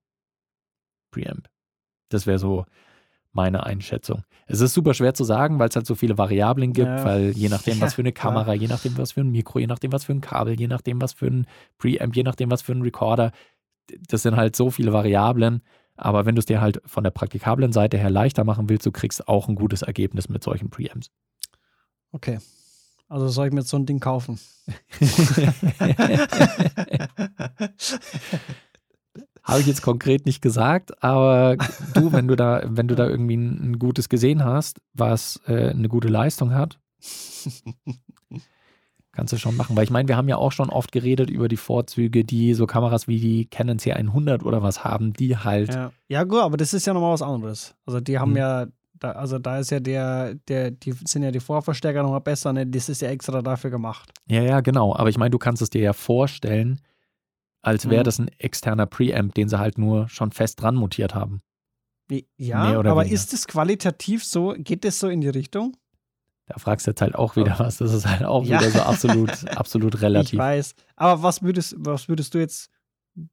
Preamp. 1.12 1.48
Das 2.10 2.25
wäre 2.25 2.39
so 2.39 2.65
meine 3.32 3.65
Einschätzung. 3.65 4.24
Es 4.48 4.62
ist 4.62 4.74
super 4.74 4.94
schwer 4.94 5.13
zu 5.13 5.24
sagen, 5.25 5.60
weil 5.60 5.68
es 5.70 5.75
halt 5.75 5.86
so 5.86 5.96
viele 5.96 6.18
Variablen 6.18 6.72
gibt, 6.74 6.88
Ja. 6.88 7.04
weil 7.04 7.32
je 7.32 7.50
nachdem, 7.50 7.82
was 7.82 7.92
Ja, 7.92 7.96
für 7.96 8.01
eine. 8.01 8.12
Kamera, 8.13 8.54
je 8.54 8.68
nachdem, 8.68 8.98
was 8.98 9.12
für 9.12 9.22
ein 9.22 9.30
Mikro, 9.32 9.60
je 9.60 9.68
nachdem, 9.68 9.92
was 9.92 10.06
für 10.06 10.13
ein 10.13 10.22
Kabel, 10.22 10.58
je 10.60 10.68
nachdem, 10.68 11.01
was 11.01 11.13
für 11.13 11.27
ein 11.27 11.46
Preamp, 11.77 12.15
je 12.15 12.24
nachdem, 12.24 12.50
was 12.50 12.62
für 12.62 12.72
ein 12.72 12.82
Recorder, 12.82 13.32
das 14.08 14.22
sind 14.24 14.36
halt 14.38 14.56
so 14.56 14.72
viele 14.72 14.94
Variablen. 14.94 15.62
Aber 15.97 16.25
wenn 16.25 16.35
du 16.35 16.39
es 16.39 16.45
dir 16.45 16.61
halt 16.61 16.81
von 16.85 17.03
der 17.03 17.11
praktikablen 17.11 17.71
Seite 17.71 17.97
her 17.97 18.09
leichter 18.09 18.43
machen 18.43 18.69
willst, 18.69 18.85
du 18.85 18.91
kriegst 18.91 19.27
auch 19.27 19.47
ein 19.47 19.55
gutes 19.55 19.81
Ergebnis 19.81 20.29
mit 20.29 20.43
solchen 20.43 20.69
Preamps. 20.69 21.09
Okay. 22.11 22.39
Also 23.07 23.27
soll 23.29 23.47
ich 23.47 23.53
mir 23.53 23.59
jetzt 23.59 23.69
so 23.69 23.77
ein 23.77 23.85
Ding 23.85 23.99
kaufen? 23.99 24.39
Habe 29.43 29.59
ich 29.59 29.67
jetzt 29.67 29.83
konkret 29.83 30.25
nicht 30.25 30.41
gesagt, 30.41 31.03
aber 31.03 31.55
du, 31.93 32.11
wenn 32.11 32.27
du 32.27 32.35
da, 32.35 32.63
wenn 32.65 32.87
du 32.87 32.95
da 32.95 33.07
irgendwie 33.07 33.35
ein, 33.35 33.77
gutes 33.77 34.09
gesehen 34.09 34.43
hast, 34.43 34.81
was 34.93 35.39
äh, 35.45 35.69
eine 35.69 35.87
gute 35.87 36.07
Leistung 36.07 36.55
hat, 36.55 36.79
kannst 39.15 39.34
du 39.34 39.38
schon 39.38 39.55
machen. 39.57 39.75
Weil 39.75 39.84
ich 39.86 39.89
meine, 39.89 40.07
wir 40.07 40.17
haben 40.17 40.27
ja 40.29 40.38
auch 40.38 40.51
schon 40.51 40.69
oft 40.69 40.91
geredet 40.91 41.29
über 41.29 41.48
die 41.48 41.57
Vorzüge, 41.57 42.24
die 42.24 42.53
so 42.53 42.67
Kameras 42.67 43.07
wie 43.07 43.19
die 43.19 43.45
Canon 43.45 43.77
C100 43.79 44.43
oder 44.43 44.62
was 44.62 44.84
haben, 44.84 45.13
die 45.13 45.38
halt, 45.38 45.74
ja. 45.74 45.91
ja, 46.07 46.24
gut, 46.24 46.39
aber 46.41 46.57
das 46.57 46.74
ist 46.74 46.86
ja 46.86 46.93
nochmal 46.93 47.13
was 47.13 47.22
anderes. 47.22 47.75
Also 47.86 48.00
die 48.00 48.19
haben 48.19 48.31
Mhm. 48.31 48.38
ja, 48.38 48.65
da, 49.00 49.12
also 49.12 49.39
da 49.39 49.60
ist 49.60 49.72
ja 49.72 49.79
der, 49.79 50.36
der, 50.48 50.72
die 50.72 50.93
sind 51.05 51.24
ja 51.24 51.31
die 51.31 51.39
Vorverstärker 51.41 52.01
nochmal 52.03 52.22
besser, 52.22 52.53
ne? 52.53 52.65
Das 52.65 52.88
ist 52.88 53.01
ja 53.01 53.10
extra 53.10 53.41
dafür 53.41 53.69
gemacht. 53.69 54.12
ja, 54.29 54.41
ja, 54.41 54.62
genau. 54.62 54.95
Aber 54.95 55.10
ich 55.10 55.17
meine, 55.17 55.31
du 55.31 55.38
kannst 55.38 55.62
es 55.62 55.69
dir 55.69 55.81
ja 55.81 55.93
vorstellen, 55.93 56.79
als 57.62 57.89
wäre 57.89 58.01
Mhm. 58.01 58.05
das 58.05 58.19
ein 58.19 58.27
externer 58.38 58.86
Preamp, 58.86 59.34
den 59.34 59.50
sie 59.50 59.60
halt 59.60 59.77
nur 59.77 60.07
schon 60.07 60.31
fest 60.31 60.62
dran 60.62 60.75
montiert 60.75 61.15
haben. 61.15 61.41
Ja, 62.38 62.57
aber 62.79 62.98
weniger. 63.01 63.15
ist 63.15 63.34
es 63.34 63.48
qualitativ 63.48 64.24
so, 64.24 64.53
geht 64.57 64.86
das 64.86 65.00
so 65.00 65.07
in 65.10 65.22
die 65.22 65.29
Richtung? 65.29 65.75
Da 66.47 66.59
fragst 66.59 66.85
du 66.85 66.91
jetzt 66.91 67.01
halt 67.01 67.15
auch 67.15 67.35
wieder 67.35 67.55
was. 67.57 67.77
Das 67.77 67.91
ist 67.93 68.05
halt 68.07 68.23
auch 68.23 68.43
Ja. 68.45 68.59
wieder 68.59 68.69
so 68.71 68.79
absolut, 68.81 69.29
absolut 69.57 69.95
Ich 69.95 70.01
relativ. 70.01 70.37
weiß. 70.39 70.75
Aber 70.95 71.23
was 71.23 71.41
würdest, 71.41 71.75
was 71.79 72.07
würdest 72.07 72.33
du 72.33 72.37
jetzt 72.37 72.69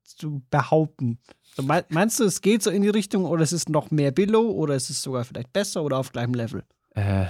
so 0.05 0.41
behaupten? 0.51 1.19
So, 1.55 1.63
mei- 1.63 1.85
Meinst 1.91 2.19
du, 2.21 2.25
es 2.25 2.41
geht 2.41 2.63
so 2.63 2.71
in 2.71 2.83
die 2.83 2.89
Richtung 2.89 3.25
oder 3.27 3.43
es 3.43 3.53
ist 3.53 3.69
noch 3.69 3.91
mehr 3.91 4.13
Billow 4.13 4.51
oder 4.53 4.75
ist 4.75 4.89
es 4.91 5.03
sogar 5.03 5.25
vielleicht 5.25 5.53
besser 5.53 5.83
oder 5.83 5.99
auf 5.99 6.13
gleichem 6.13 6.33
Level? 6.35 6.63
Äh, 6.95 7.27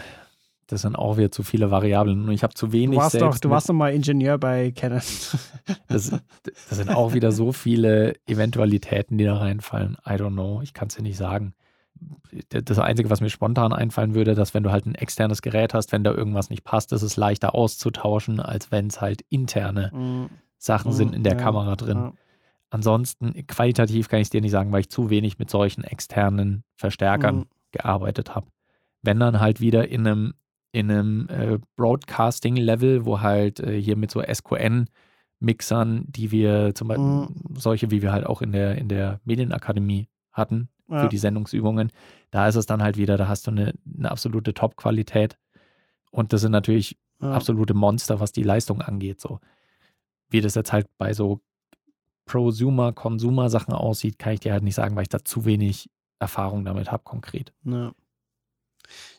das 0.69 0.83
sind 0.83 0.95
auch 0.95 1.17
wieder 1.17 1.31
zu 1.33 1.43
viele 1.43 1.71
Variablen 1.73 2.25
und 2.27 2.31
ich 2.33 2.45
habe 2.45 2.55
zu 2.55 2.71
wenig 2.73 2.97
Du 2.97 3.03
warst 3.03 3.21
doch, 3.21 3.39
du 3.39 3.51
warst 3.51 3.69
doch 3.69 3.75
mal 3.75 3.93
Ingenieur 3.93 4.39
bei 4.39 4.71
Canon. 4.71 5.03
Das, 5.89 6.11
das 6.11 6.79
sind 6.79 6.91
auch 6.91 7.13
wieder 7.15 7.31
so 7.33 7.53
viele 7.53 8.15
Eventualitäten, 8.27 9.19
die 9.19 9.25
da 9.25 9.37
reinfallen. 9.37 9.97
I 10.07 10.11
don't 10.13 10.33
know. 10.33 10.61
Ich 10.63 10.75
kann 10.75 10.89
es 10.89 10.95
dir 10.95 11.03
nicht 11.03 11.17
sagen. 11.19 11.55
Das 12.49 12.79
Einzige, 12.79 13.11
was 13.11 13.21
mir 13.21 13.29
spontan 13.31 13.73
einfallen 13.73 14.15
würde, 14.15 14.35
dass 14.35 14.55
wenn 14.55 14.63
du 14.63 14.71
halt 14.71 14.87
ein 14.87 14.95
externes 14.95 15.43
Gerät 15.43 15.75
hast, 15.75 15.93
wenn 15.93 16.05
da 16.05 16.13
irgendwas 16.13 16.51
nicht 16.51 16.65
passt, 16.65 16.93
ist 16.93 17.03
es 17.03 17.17
leichter 17.17 17.55
auszutauschen, 17.55 18.41
als 18.41 18.71
wenn 18.73 18.87
es 18.87 19.01
halt 19.01 19.23
interne 19.29 19.91
Mhm. 19.93 20.29
Sachen 20.59 20.93
sind 20.93 21.15
in 21.15 21.25
der 21.25 21.35
Ja, 21.35 21.39
Kamera 21.39 21.77
drin. 21.77 21.97
ja. 21.97 22.13
Ansonsten, 22.71 23.47
qualitativ 23.47 24.09
kann 24.09 24.21
ich 24.21 24.27
es 24.27 24.31
dir 24.31 24.41
nicht 24.41 24.51
sagen, 24.53 24.73
weil 24.73 24.81
ich 24.81 24.89
zu 24.91 25.11
wenig 25.11 25.39
mit 25.39 25.51
solchen 25.51 25.85
externen 25.85 26.65
Verstärkern 26.75 27.37
Mhm. 27.37 27.45
gearbeitet 27.73 28.35
habe. 28.35 28.47
Wenn 29.03 29.21
dann 29.21 29.41
halt 29.41 29.61
wieder 29.61 29.89
in 29.89 30.07
einem, 30.07 30.35
in 30.73 30.91
einem 30.91 31.29
äh, 31.29 31.59
Broadcasting-Level, 31.77 33.05
wo 33.05 33.21
halt 33.21 33.61
äh, 33.61 33.81
hier 33.81 33.97
mit 33.97 34.11
so 34.11 34.23
SQN-Mixern, 34.23 36.05
die 36.09 36.31
wir 36.31 36.75
zum 36.75 36.89
Beispiel, 36.89 37.07
Mhm. 37.07 37.29
solche 37.55 37.91
wie 37.91 38.03
wir 38.03 38.13
halt 38.13 38.25
auch 38.27 38.43
in 38.43 38.53
der, 38.53 38.77
in 38.79 38.89
der 38.89 39.21
Medienakademie 39.25 40.09
hatten, 40.33 40.69
Ja. 40.93 41.03
für 41.03 41.09
die 41.09 41.19
Sendungsübungen, 41.19 41.91
da 42.31 42.47
ist 42.49 42.57
es 42.57 42.67
dann 42.67 42.83
halt 42.83 42.97
wieder, 42.97 43.17
da 43.17 43.27
hast 43.29 43.47
du 43.47 43.51
eine, 43.51 43.73
eine 43.99 44.11
absolute 44.11 44.53
Top-Qualität. 44.55 45.39
Und 46.11 46.33
das 46.33 46.43
sind 46.43 46.53
natürlich 46.53 46.99
Ja. 47.21 47.33
absolute 47.33 47.75
Monster, 47.75 48.21
was 48.21 48.33
die 48.33 48.43
Leistung 48.43 48.83
angeht. 48.83 49.21
So. 49.21 49.41
Wie 50.29 50.41
das 50.41 50.55
jetzt 50.55 50.73
halt 50.73 50.87
bei 50.99 51.13
so 51.15 51.41
Prosumer, 52.27 52.93
Consumer-Sachen 52.93 53.75
aussieht, 53.75 54.19
kann 54.19 54.35
ich 54.35 54.41
dir 54.41 54.53
halt 54.53 54.63
nicht 54.63 54.75
sagen, 54.77 54.95
weil 54.95 55.03
ich 55.03 55.09
da 55.09 55.25
zu 55.25 55.45
wenig 55.45 55.91
Erfahrung 56.19 56.65
damit 56.65 56.93
habe, 56.93 57.03
konkret. 57.05 57.53
Ja. 57.65 57.93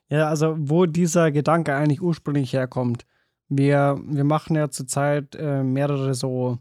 ja, 0.09 0.27
also 0.29 0.55
wo 0.57 0.85
dieser 0.85 1.31
Gedanke 1.31 1.75
eigentlich 1.75 2.01
ursprünglich 2.01 2.53
herkommt. 2.53 3.05
Wir, 3.49 3.99
wir 4.05 4.23
machen 4.23 4.55
ja 4.55 4.69
zurzeit 4.69 5.35
äh, 5.35 5.63
mehrere 5.63 6.13
so 6.15 6.59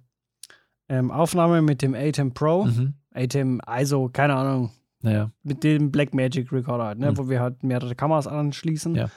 ähm, 0.88 1.10
Aufnahmen 1.10 1.64
mit 1.64 1.80
dem 1.80 1.94
ATEM 1.94 2.34
Pro, 2.34 2.64
Mhm. 2.64 2.94
ATEM 3.14 3.60
ISO, 3.80 4.08
keine 4.12 4.34
Ahnung, 4.34 4.70
Naja, 5.02 5.30
mit 5.42 5.64
dem 5.64 5.90
Blackmagic 5.90 6.52
Recorder, 6.52 6.84
halt, 6.84 6.98
ne, 6.98 7.10
Mhm. 7.12 7.18
wo 7.18 7.28
wir 7.28 7.40
halt 7.40 7.62
mehrere 7.62 7.94
Kameras 7.94 8.26
anschließen. 8.26 8.94
Ja. 8.94 9.08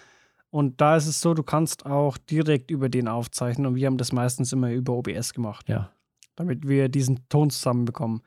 Und 0.49 0.79
da 0.81 0.95
ist 0.95 1.07
es 1.07 1.21
so, 1.21 1.33
du 1.33 1.43
kannst 1.43 1.85
auch 1.85 2.17
direkt 2.17 2.71
über 2.71 2.89
den 2.89 3.07
aufzeichnen 3.07 3.67
und 3.67 3.75
wir 3.75 3.87
haben 3.87 3.97
das 3.97 4.11
meistens 4.13 4.53
immer 4.53 4.71
über 4.71 4.93
OBS 4.93 5.33
gemacht, 5.33 5.67
ja. 5.69 5.91
damit 6.35 6.67
wir 6.67 6.89
diesen 6.89 7.27
Ton 7.29 7.49
zusammenbekommen. 7.49 8.21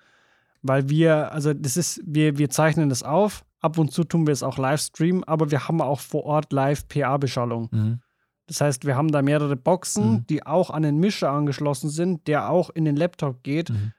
Weil 0.63 0.89
wir, 0.89 1.33
also 1.33 1.55
das 1.55 1.77
ist, 1.77 2.01
wir, 2.05 2.37
wir 2.39 2.51
zeichnen 2.51 2.89
das 2.89 3.03
auf, 3.03 3.45
ab 3.61 3.79
und 3.79 3.93
zu 3.93 4.05
tun 4.05 4.27
wir 4.27 4.33
es 4.33 4.43
auch 4.43 4.59
live 4.59 4.81
streamen, 4.81 5.25
aber 5.25 5.51
wir 5.51 5.69
haben 5.69 5.81
auch 5.81 6.01
vor 6.01 6.25
Ort 6.25 6.53
live 6.53 6.87
PA-Beschallung. 6.89 7.69
Mhm. 7.71 8.01
Das 8.47 8.61
heißt, 8.61 8.85
wir 8.87 8.97
haben 8.97 9.11
da 9.13 9.21
mehrere 9.23 9.57
Boxen, 9.57 10.13
Mhm. 10.13 10.27
die 10.27 10.45
auch 10.47 10.71
an 10.71 10.83
den 10.83 10.99
Mischer 10.99 11.31
angeschlossen 11.31 11.91
sind, 11.91 12.27
der 12.29 12.51
auch 12.51 12.71
in 12.71 12.85
den 12.85 12.97
Laptop 12.97 13.43
geht, 13.43 13.71
Mhm. 13.71 13.93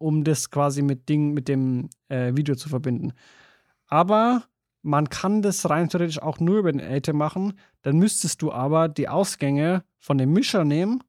Um 0.00 0.24
das 0.24 0.50
quasi 0.50 0.82
mit 0.82 1.08
Ding, 1.08 1.32
mit 1.34 1.46
dem 1.48 1.90
äh, 2.08 2.34
Video 2.34 2.54
zu 2.54 2.68
verbinden. 2.68 3.12
Aber 3.86 4.44
man 4.82 5.08
kann 5.10 5.42
das 5.42 5.68
rein 5.68 5.88
theoretisch 5.88 6.20
auch 6.22 6.40
nur 6.40 6.58
über 6.58 6.72
den 6.72 6.80
ATEM 6.80 7.16
machen. 7.16 7.52
Dann 7.82 7.98
müsstest 7.98 8.40
du 8.40 8.50
aber 8.50 8.88
die 8.88 9.08
Ausgänge 9.08 9.84
von 9.98 10.16
dem 10.16 10.32
Mischer 10.32 10.64
nehmen 10.64 11.02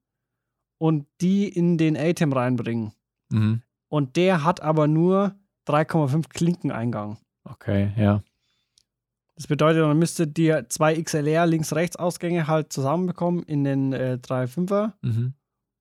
und 0.77 1.07
die 1.21 1.47
in 1.47 1.77
den 1.77 1.95
ATEM 1.95 2.33
reinbringen. 2.33 2.91
Mhm. 3.29 3.61
Und 3.87 4.15
der 4.17 4.43
hat 4.43 4.61
aber 4.61 4.87
nur 4.87 5.35
3,5 5.67 6.27
Klinkeneingang. 6.29 7.17
Okay, 7.45 7.93
ja. 7.95 8.21
Das 9.35 9.47
bedeutet, 9.47 9.83
man 9.83 9.97
müsste 9.97 10.27
dir 10.27 10.67
zwei 10.69 11.01
XLR 11.01 11.45
Links-Rechts-Ausgänge 11.45 12.47
halt 12.47 12.73
zusammenbekommen 12.73 13.43
in 13.43 13.63
den 13.63 13.93
äh, 13.93 14.17
3,5er 14.21 14.93
Mhm. 15.01 15.33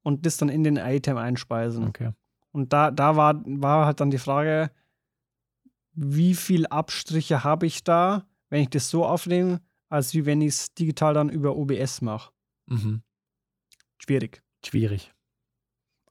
und 0.02 0.24
das 0.26 0.36
dann 0.36 0.48
in 0.48 0.62
den 0.64 0.78
ATEM 0.78 1.16
einspeisen. 1.16 1.88
Okay. 1.88 2.12
Und 2.52 2.72
da, 2.72 2.90
da 2.90 3.16
war, 3.16 3.42
war 3.44 3.86
halt 3.86 4.00
dann 4.00 4.10
die 4.10 4.18
Frage, 4.18 4.70
wie 5.92 6.34
viel 6.34 6.66
Abstriche 6.66 7.44
habe 7.44 7.66
ich 7.66 7.84
da, 7.84 8.24
wenn 8.48 8.62
ich 8.62 8.70
das 8.70 8.90
so 8.90 9.04
aufnehme, 9.04 9.60
als 9.88 10.14
wie 10.14 10.26
wenn 10.26 10.40
ich 10.40 10.48
es 10.54 10.74
digital 10.74 11.14
dann 11.14 11.28
über 11.28 11.56
OBS 11.56 12.00
mache. 12.00 12.32
Mhm. 12.66 13.02
Schwierig. 13.98 14.42
Schwierig. 14.64 15.12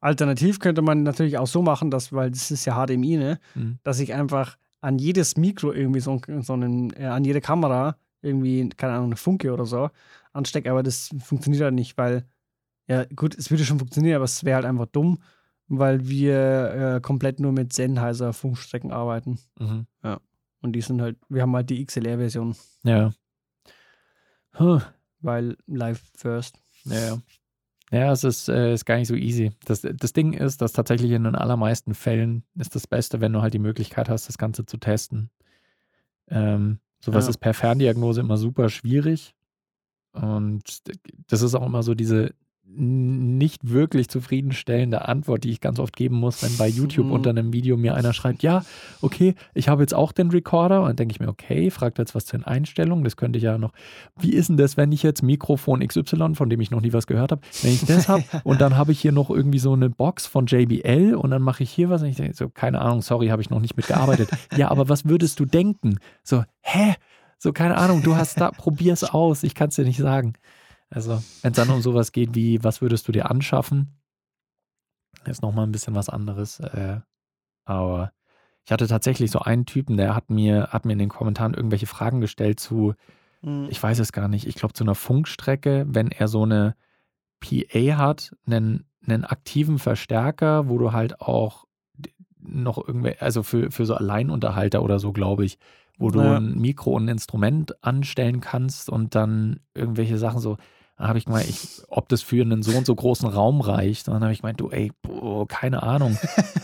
Alternativ 0.01 0.59
könnte 0.59 0.81
man 0.81 1.03
natürlich 1.03 1.37
auch 1.37 1.47
so 1.47 1.61
machen, 1.61 1.91
dass, 1.91 2.13
weil 2.13 2.31
das 2.31 2.51
ist 2.51 2.65
ja 2.65 2.75
HDMI, 2.75 3.17
ne, 3.17 3.39
Mhm. 3.55 3.79
dass 3.83 3.99
ich 3.99 4.13
einfach 4.13 4.57
an 4.81 4.97
jedes 4.97 5.35
Mikro 5.35 5.73
irgendwie 5.73 5.99
so, 5.99 6.21
so 6.39 6.53
einen, 6.53 6.91
äh, 6.93 7.05
an 7.05 7.25
jede 7.25 7.41
Kamera 7.41 7.97
irgendwie, 8.21 8.69
keine 8.69 8.93
Ahnung, 8.93 9.07
eine 9.07 9.17
Funke 9.17 9.51
oder 9.51 9.65
so 9.65 9.89
anstecke, 10.31 10.71
aber 10.71 10.83
das 10.83 11.09
funktioniert 11.23 11.63
halt 11.63 11.73
nicht, 11.73 11.97
weil, 11.97 12.25
ja, 12.87 13.03
gut, 13.15 13.37
es 13.37 13.49
würde 13.51 13.65
schon 13.65 13.79
funktionieren, 13.79 14.15
aber 14.15 14.25
es 14.25 14.43
wäre 14.45 14.55
halt 14.55 14.65
einfach 14.65 14.85
dumm, 14.85 15.19
weil 15.69 16.07
wir 16.07 16.95
äh, 16.97 17.01
komplett 17.01 17.39
nur 17.39 17.51
mit 17.51 17.71
Sennheiser 17.73 18.33
Funkstrecken 18.33 18.91
arbeiten. 18.91 19.39
Mhm. 19.59 19.85
Und 20.61 20.73
die 20.73 20.81
sind 20.81 21.01
halt, 21.01 21.17
wir 21.29 21.43
haben 21.43 21.55
halt 21.55 21.69
die 21.69 21.85
XLR-Version, 21.85 22.53
Ja. 22.83 23.13
Huh. 24.57 24.81
weil 25.21 25.55
live 25.67 26.01
first. 26.17 26.57
Ja, 26.85 26.99
ja. 26.99 27.17
Ja, 27.91 28.11
es 28.11 28.23
ist, 28.23 28.49
äh, 28.49 28.73
ist 28.73 28.85
gar 28.85 28.97
nicht 28.97 29.07
so 29.07 29.15
easy. 29.15 29.51
Das, 29.65 29.81
das 29.81 30.13
Ding 30.13 30.33
ist, 30.33 30.61
dass 30.61 30.73
tatsächlich 30.73 31.11
in 31.11 31.23
den 31.23 31.35
allermeisten 31.35 31.95
Fällen 31.95 32.43
ist 32.55 32.75
das 32.75 32.85
Beste, 32.85 33.19
wenn 33.21 33.33
du 33.33 33.41
halt 33.41 33.53
die 33.53 33.59
Möglichkeit 33.59 34.09
hast, 34.09 34.27
das 34.27 34.37
Ganze 34.37 34.65
zu 34.65 34.77
testen. 34.77 35.29
Ähm, 36.27 36.79
sowas 36.99 37.23
Ja. 37.25 37.29
ist 37.31 37.37
per 37.39 37.53
Ferndiagnose 37.55 38.19
immer 38.21 38.37
super 38.37 38.69
schwierig. 38.69 39.33
Und 40.11 40.81
das 41.27 41.41
ist 41.41 41.55
auch 41.55 41.65
immer 41.65 41.81
so 41.83 41.95
diese 41.95 42.33
nicht 42.71 43.67
wirklich 43.69 44.09
zufriedenstellende 44.09 45.07
Antwort, 45.07 45.43
die 45.43 45.49
ich 45.49 45.59
ganz 45.59 45.79
oft 45.79 45.95
geben 45.95 46.15
muss, 46.17 46.43
wenn 46.43 46.55
bei 46.57 46.67
YouTube 46.67 47.07
Mhm. 47.07 47.11
unter 47.11 47.29
einem 47.31 47.51
Video 47.51 47.77
mir 47.77 47.95
einer 47.95 48.13
schreibt, 48.13 48.43
ja, 48.43 48.63
okay, 49.01 49.33
ich 49.55 49.67
habe 49.69 49.81
jetzt 49.81 49.93
auch 49.93 50.11
den 50.11 50.29
Recorder 50.29 50.81
und 50.81 50.87
dann 50.89 50.95
denke 50.95 51.13
ich 51.13 51.19
mir, 51.19 51.29
okay, 51.29 51.71
fragt 51.71 51.97
jetzt 51.97 52.13
was 52.13 52.25
zu 52.25 52.37
den 52.37 52.45
Einstellungen, 52.45 53.03
das 53.03 53.17
könnte 53.17 53.37
ich 53.37 53.43
ja 53.43 53.57
noch, 53.57 53.71
wie 54.19 54.33
ist 54.33 54.49
denn 54.49 54.57
das, 54.57 54.77
wenn 54.77 54.91
ich 54.91 55.01
jetzt 55.03 55.23
Mikrofon 55.23 55.85
XY, 55.85 56.35
von 56.35 56.49
dem 56.49 56.61
ich 56.61 56.69
noch 56.69 56.81
nie 56.81 56.93
was 56.93 57.07
gehört 57.07 57.31
habe, 57.31 57.41
wenn 57.63 57.71
ich 57.73 57.85
das 57.85 58.07
habe 58.07 58.23
und 58.43 58.61
dann 58.61 58.77
habe 58.77 58.91
ich 58.91 58.99
hier 59.01 59.11
noch 59.13 59.29
irgendwie 59.31 59.59
so 59.59 59.73
eine 59.73 59.89
Box 59.89 60.27
von 60.27 60.45
JBL 60.45 61.15
und 61.15 61.31
dann 61.31 61.41
mache 61.41 61.63
ich 61.63 61.71
hier 61.71 61.89
was 61.89 62.01
und 62.03 62.09
ich 62.09 62.17
denke 62.17 62.35
so, 62.35 62.49
keine 62.49 62.81
Ahnung, 62.81 63.01
sorry, 63.01 63.27
habe 63.29 63.41
ich 63.41 63.49
noch 63.49 63.59
nicht 63.61 63.77
mitgearbeitet. 63.77 64.29
ja, 64.55 64.69
aber 64.69 64.89
was 64.89 65.05
würdest 65.05 65.39
du 65.39 65.45
denken? 65.45 65.97
So, 66.23 66.43
hä? 66.61 66.95
So, 67.39 67.53
keine 67.53 67.77
Ahnung, 67.77 68.03
du 68.03 68.15
hast 68.15 68.39
da, 68.41 68.51
probier's 68.51 69.03
aus, 69.05 69.43
ich 69.43 69.55
kann 69.55 69.69
es 69.69 69.75
dir 69.75 69.85
nicht 69.85 69.97
sagen. 69.99 70.33
Also, 70.89 71.21
wenn 71.41 71.51
es 71.51 71.55
dann 71.57 71.69
um 71.69 71.81
sowas 71.81 72.11
geht 72.11 72.33
wie, 72.35 72.63
was 72.63 72.81
würdest 72.81 73.07
du 73.07 73.11
dir 73.11 73.29
anschaffen, 73.29 73.99
ist 75.25 75.41
nochmal 75.41 75.65
ein 75.67 75.71
bisschen 75.71 75.95
was 75.95 76.09
anderes. 76.09 76.59
Äh, 76.59 77.01
aber 77.65 78.11
ich 78.65 78.71
hatte 78.71 78.87
tatsächlich 78.87 79.31
so 79.31 79.39
einen 79.39 79.65
Typen, 79.65 79.97
der 79.97 80.15
hat 80.15 80.29
mir, 80.29 80.67
hat 80.67 80.85
mir 80.85 80.93
in 80.93 80.99
den 80.99 81.09
Kommentaren 81.09 81.53
irgendwelche 81.53 81.87
Fragen 81.87 82.21
gestellt 82.21 82.59
zu, 82.59 82.93
Mhm. 83.41 83.67
ich 83.69 83.81
weiß 83.81 83.99
es 83.99 84.11
gar 84.11 84.27
nicht, 84.27 84.47
ich 84.47 84.55
glaube 84.55 84.73
zu 84.73 84.83
einer 84.83 84.95
Funkstrecke, 84.95 85.85
wenn 85.87 86.11
er 86.11 86.27
so 86.27 86.43
eine 86.43 86.75
PA 87.39 87.97
hat, 87.97 88.35
einen, 88.45 88.85
einen 89.07 89.23
aktiven 89.23 89.79
Verstärker, 89.79 90.67
wo 90.67 90.77
du 90.77 90.91
halt 90.91 91.21
auch 91.21 91.65
noch 92.41 92.85
irgendwelche, 92.85 93.21
also 93.21 93.43
für, 93.43 93.71
für 93.71 93.85
so 93.85 93.95
Alleinunterhalter 93.95 94.83
oder 94.83 94.99
so, 94.99 95.13
glaube 95.13 95.45
ich, 95.45 95.57
wo 95.97 96.11
du 96.11 96.19
Ja. 96.19 96.37
ein 96.37 96.59
Mikro 96.59 96.91
und 96.95 97.05
ein 97.05 97.09
Instrument 97.09 97.81
anstellen 97.83 98.41
kannst 98.41 98.89
und 98.89 99.15
dann 99.15 99.61
irgendwelche 99.73 100.17
Sachen 100.17 100.39
so, 100.39 100.57
habe 101.07 101.17
ich 101.17 101.25
gemeint, 101.25 101.47
ich, 101.49 101.81
ob 101.87 102.09
das 102.09 102.21
für 102.21 102.41
einen 102.41 102.61
so 102.61 102.77
und 102.77 102.85
so 102.85 102.93
großen 102.93 103.27
Raum 103.29 103.61
reicht. 103.61 104.07
Und 104.07 104.15
dann 104.15 104.23
habe 104.23 104.33
ich 104.33 104.41
gemeint, 104.41 104.59
du, 104.59 104.69
ey, 104.69 104.91
boah, 105.01 105.47
keine 105.47 105.81
Ahnung. 105.83 106.17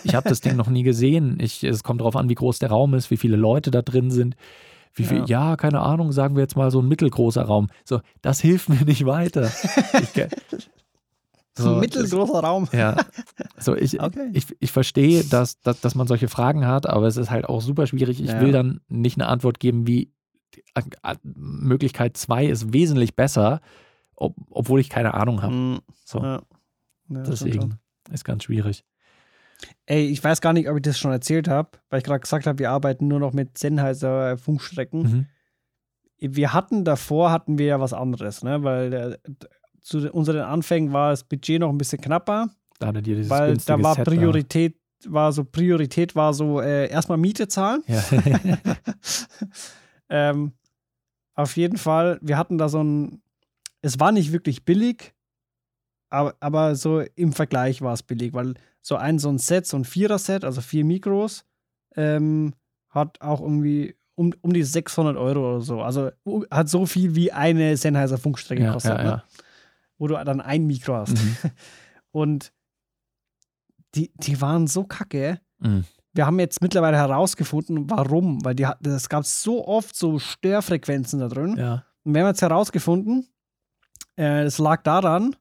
Ich 0.04 0.14
habe 0.14 0.28
das 0.28 0.42
Ding 0.42 0.56
noch 0.58 0.68
nie 0.70 0.84
gesehen. 0.84 1.38
Ich, 1.40 1.64
es 1.64 1.84
kommt 1.84 2.02
darauf 2.02 2.16
an, 2.16 2.28
wie 2.30 2.36
groß 2.36 2.60
der 2.60 2.70
Raum 2.70 2.94
ist, 2.94 3.10
wie 3.12 3.18
viele 3.18 3.38
Leute 3.38 3.72
da 3.72 3.82
drin 3.82 4.12
sind. 4.12 4.36
Wie 4.94 5.04
viel, 5.04 5.24
ja. 5.28 5.56
keine 5.58 5.82
Ahnung, 5.82 6.12
sagen 6.14 6.36
wir 6.36 6.42
jetzt 6.42 6.56
mal 6.56 6.72
so 6.72 6.82
ein 6.82 6.88
mittelgroßer 6.88 7.42
Raum. 7.44 7.68
So, 7.84 8.00
das 8.22 8.40
hilft 8.40 8.70
mir 8.70 8.84
nicht 8.86 9.06
weiter. 9.06 9.52
Ich, 10.02 10.10
so, 11.58 11.76
Mittelgroßer 11.76 12.40
Raum. 12.40 12.68
ja, 12.72 12.96
so 13.58 13.76
ich, 13.76 14.00
Okay. 14.02 14.30
ich, 14.34 14.46
ich 14.60 14.72
verstehe, 14.72 15.24
dass, 15.24 15.60
dass, 15.62 15.82
dass 15.82 15.96
man 15.96 16.08
solche 16.08 16.28
Fragen 16.28 16.66
hat, 16.66 16.88
aber 16.88 17.08
es 17.08 17.18
ist 17.18 17.30
halt 17.32 17.46
auch 17.46 17.62
super 17.62 17.88
schwierig. 17.88 18.22
Ich 18.22 18.32
Ja. 18.32 18.42
will 18.42 18.52
dann 18.52 18.82
nicht 18.88 19.18
eine 19.18 19.28
Antwort 19.28 19.60
geben 19.60 19.86
wie 19.88 20.12
äh, 20.76 20.82
äh, 21.04 21.16
Möglichkeit 21.24 22.16
2 22.18 22.46
ist 22.46 22.72
wesentlich 22.74 23.16
besser, 23.16 23.60
ob, 24.16 24.36
obwohl 24.50 24.80
ich 24.80 24.90
keine 24.90 25.14
Ahnung 25.14 25.42
habe. 25.42 25.54
Mhm. 25.54 25.80
So, 26.06 26.20
Ja. 26.20 26.42
Ja, 27.08 27.22
deswegen 27.22 27.80
ist 28.12 28.26
ganz 28.26 28.44
schwierig. 28.44 28.84
Ey, 29.86 30.08
ich 30.08 30.24
weiß 30.24 30.42
gar 30.42 30.54
nicht, 30.54 30.70
ob 30.70 30.76
ich 30.76 30.82
das 30.82 30.98
schon 30.98 31.12
erzählt 31.12 31.48
habe, 31.48 31.70
weil 31.90 32.00
ich 32.00 32.04
gerade 32.04 32.20
gesagt 32.20 32.48
habe, 32.48 32.60
wir 32.60 32.72
arbeiten 32.72 33.08
nur 33.08 33.20
noch 33.20 33.34
mit 33.34 33.58
Sennheiser 33.58 34.38
Funkstrecken. 34.38 35.02
Mhm. 35.02 36.34
Wir 36.34 36.54
hatten 36.54 36.84
davor, 36.84 37.32
hatten 37.32 37.58
wir 37.58 37.68
ja 37.68 37.80
was 37.80 37.94
anderes, 37.94 38.44
ne? 38.44 38.64
weil 38.64 38.90
der, 38.90 39.20
zu 39.82 40.12
unseren 40.12 40.42
Anfängen 40.42 40.94
war 40.94 41.12
das 41.12 41.24
Budget 41.24 41.60
noch 41.60 41.70
ein 41.70 41.78
bisschen 41.78 42.02
knapper, 42.02 42.50
Da 42.80 42.88
hattet 42.88 43.08
ihr 43.08 43.16
dieses 43.16 43.30
weil 43.30 43.58
da 43.58 43.82
war 43.82 43.96
Set 43.96 44.06
Priorität, 44.06 44.76
war 45.06 45.32
so 45.32 45.44
Priorität 45.44 46.16
war 46.16 46.34
so 46.34 46.60
äh, 46.62 46.90
erstmal 46.90 47.18
Miete 47.18 47.48
zahlen. 47.48 47.84
Ja. 47.88 48.04
ähm, 50.10 50.54
auf 51.36 51.56
jeden 51.58 51.78
Fall, 51.78 52.18
wir 52.22 52.38
hatten 52.38 52.58
da 52.58 52.70
so 52.70 52.84
ein, 52.84 53.22
es 53.86 54.00
war 54.00 54.12
nicht 54.12 54.32
wirklich 54.32 54.66
billig, 54.66 55.14
aber, 56.10 56.36
aber 56.40 56.76
so 56.76 57.02
im 57.16 57.34
Vergleich 57.34 57.84
war 57.84 57.94
es 57.94 58.02
billig, 58.02 58.34
weil 58.34 58.56
so 58.82 58.96
ein 58.96 59.20
so 59.20 59.30
ein 59.30 59.38
Set, 59.38 59.68
so 59.68 59.78
ein 59.78 59.86
Vierer-Set, 59.86 60.44
also 60.44 60.62
vier 60.62 60.84
Mikros, 60.84 61.46
ähm, 61.96 62.54
hat 62.90 63.22
auch 63.22 63.42
irgendwie 63.42 63.96
um, 64.16 64.34
um 64.42 64.54
die 64.54 64.64
600 64.64 65.18
Euro 65.18 65.52
oder 65.56 65.62
so. 65.62 65.82
Also 65.82 66.10
uh, 66.26 66.44
hat 66.50 66.68
so 66.68 66.88
viel 66.88 67.14
wie 67.16 67.32
eine 67.32 67.78
Sennheiser 67.78 68.18
Funkstrecke 68.18 68.64
ja, 68.64 68.74
kostet, 68.74 68.98
ja, 68.98 69.04
ne? 69.04 69.10
ja. 69.10 69.24
wo 70.00 70.08
du 70.08 70.16
dann 70.24 70.42
ein 70.42 70.66
Mikro 70.66 70.96
hast. 70.96 71.14
Mhm. 71.14 71.38
Und 72.12 72.54
die, 73.94 74.12
die 74.16 74.42
waren 74.42 74.66
so 74.66 74.84
kacke. 74.84 75.40
Mhm. 75.60 75.86
Wir 76.14 76.26
haben 76.26 76.40
jetzt 76.40 76.62
mittlerweile 76.62 76.98
herausgefunden, 76.98 77.88
warum, 77.90 78.44
weil 78.44 78.56
die, 78.56 78.68
es 78.84 79.10
gab 79.10 79.26
so 79.26 79.68
oft 79.68 79.96
so 79.96 80.18
Störfrequenzen 80.18 81.20
da 81.20 81.28
drin. 81.28 81.60
Und 82.04 82.14
wir 82.14 82.22
haben 82.22 82.30
jetzt 82.30 82.42
herausgefunden, 82.42 83.28
es 84.18 84.58
lag 84.58 84.84
daran, 84.84 85.36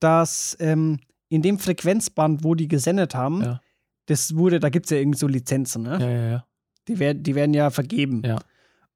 dass 0.00 0.56
ähm, 0.60 1.00
in 1.28 1.42
dem 1.42 1.58
Frequenzband, 1.58 2.44
wo 2.44 2.54
die 2.54 2.68
gesendet 2.68 3.14
haben, 3.14 3.42
Ja. 3.42 3.60
das 4.06 4.34
wurde, 4.36 4.60
da 4.60 4.68
gibt 4.68 4.86
es 4.86 4.90
ja 4.90 4.98
irgendwie 4.98 5.18
so 5.18 5.26
Lizenzen, 5.26 5.82
ne? 5.82 5.98
ja, 6.00 6.08
ja, 6.10 6.30
ja. 6.30 6.46
Die, 6.88 6.98
werden, 6.98 7.22
die 7.22 7.34
werden 7.34 7.54
ja 7.54 7.70
vergeben. 7.70 8.22
Ja. 8.24 8.38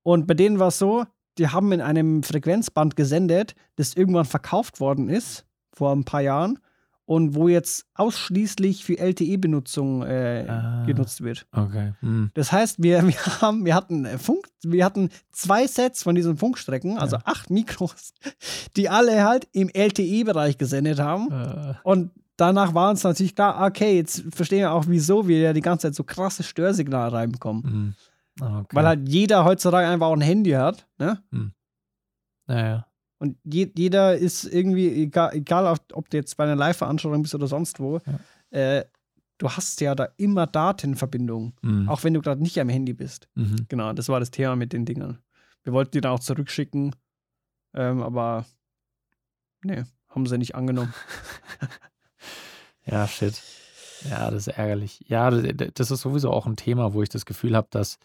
Und 0.02 0.26
bei 0.26 0.34
denen 0.34 0.58
war 0.58 0.68
es 0.68 0.78
so, 0.78 1.04
die 1.38 1.48
haben 1.48 1.70
in 1.72 1.80
einem 1.80 2.22
Frequenzband 2.22 2.96
gesendet, 2.96 3.54
das 3.76 3.94
irgendwann 3.94 4.24
verkauft 4.24 4.80
worden 4.80 5.08
ist, 5.08 5.44
vor 5.72 5.92
ein 5.94 6.04
paar 6.04 6.22
Jahren. 6.22 6.58
Und 7.06 7.34
wo 7.34 7.48
jetzt 7.48 7.86
ausschließlich 7.94 8.84
für 8.84 8.98
LTE-Benutzung 8.98 10.02
äh, 10.02 10.44
Ah. 10.48 10.84
genutzt 10.84 11.22
wird. 11.22 11.46
Okay. 11.52 11.94
Hm. 12.00 12.30
Das 12.34 12.52
heißt, 12.52 12.82
wir, 12.82 13.02
wir, 13.08 13.40
haben, 13.40 13.64
wir, 13.64 13.74
hatten 13.74 14.04
äh, 14.04 14.18
Funk, 14.18 14.46
wir 14.64 14.84
hatten 14.84 15.08
zwei 15.32 15.66
Sets 15.66 16.02
von 16.02 16.14
diesen 16.14 16.36
Funkstrecken, 16.36 16.98
also 16.98 17.16
acht 17.24 17.48
Mikros, 17.48 18.12
die 18.76 18.88
alle 18.88 19.24
halt 19.24 19.48
im 19.52 19.68
LTE-Bereich 19.72 20.58
gesendet 20.58 20.98
haben. 20.98 21.30
Äh, 21.30 21.74
Und 21.84 22.10
danach 22.36 22.74
war 22.74 22.90
uns 22.90 23.02
natürlich 23.04 23.34
klar, 23.34 23.64
okay, 23.64 23.96
jetzt 23.96 24.24
verstehen 24.34 24.60
wir 24.60 24.72
auch, 24.72 24.84
wieso 24.88 25.26
wir 25.28 25.38
ja 25.40 25.52
die 25.52 25.62
ganze 25.62 25.86
Zeit 25.86 25.94
so 25.94 26.04
krasse 26.04 26.42
Störsignale 26.42 27.12
reinbekommen. 27.12 27.62
hm. 27.64 27.94
Okay. 28.38 28.76
Weil 28.76 28.86
halt 28.86 29.08
jeder 29.08 29.46
heutzutage 29.46 29.86
einfach 29.88 30.08
auch 30.08 30.12
ein 30.12 30.20
Handy 30.20 30.50
hat, 30.50 30.86
ne? 30.98 31.22
Naja. 32.46 32.85
Und 33.18 33.38
je, 33.44 33.70
jeder 33.76 34.16
ist 34.16 34.44
irgendwie, 34.44 34.88
egal, 34.88 35.34
egal 35.34 35.78
ob, 35.92 36.10
du 36.10 36.16
jetzt 36.16 36.36
bei 36.36 36.44
einer 36.44 36.56
Live-Veranstaltung 36.56 37.22
bist 37.22 37.34
oder 37.34 37.46
sonst 37.46 37.80
wo, 37.80 38.00
äh, 38.50 38.84
du 39.38 39.50
hast 39.50 39.80
ja 39.80 39.94
da 39.94 40.08
immer 40.16 40.46
Datenverbindungen, 40.46 41.54
Hm. 41.62 41.88
auch 41.88 42.04
wenn 42.04 42.14
du 42.14 42.20
gerade 42.20 42.42
nicht 42.42 42.58
am 42.60 42.68
Handy 42.68 42.92
bist. 42.92 43.28
Mhm. 43.34 43.66
Genau, 43.68 43.92
das 43.92 44.08
war 44.08 44.20
das 44.20 44.30
Thema 44.30 44.56
mit 44.56 44.72
den 44.72 44.84
Dingern. 44.84 45.18
Wir 45.62 45.72
wollten 45.72 45.92
die 45.92 46.00
dann 46.00 46.12
auch 46.12 46.20
zurückschicken, 46.20 46.94
ähm, 47.74 48.02
aber 48.02 48.46
nee, 49.62 49.84
haben 50.08 50.26
sie 50.26 50.38
nicht 50.38 50.54
angenommen. 50.54 50.94
Ja, 52.88 53.06
shit. 53.08 53.42
Ja, 54.08 54.30
das 54.30 54.46
ist 54.46 54.56
ärgerlich. 54.56 55.04
Ja, 55.08 55.30
das 55.30 55.90
ist 55.90 56.00
sowieso 56.02 56.30
auch 56.30 56.46
ein 56.46 56.54
Thema, 56.54 56.94
wo 56.94 57.02
ich 57.02 57.08
das 57.08 57.26
Gefühl 57.26 57.56
habe, 57.56 57.66
dass, 57.70 57.98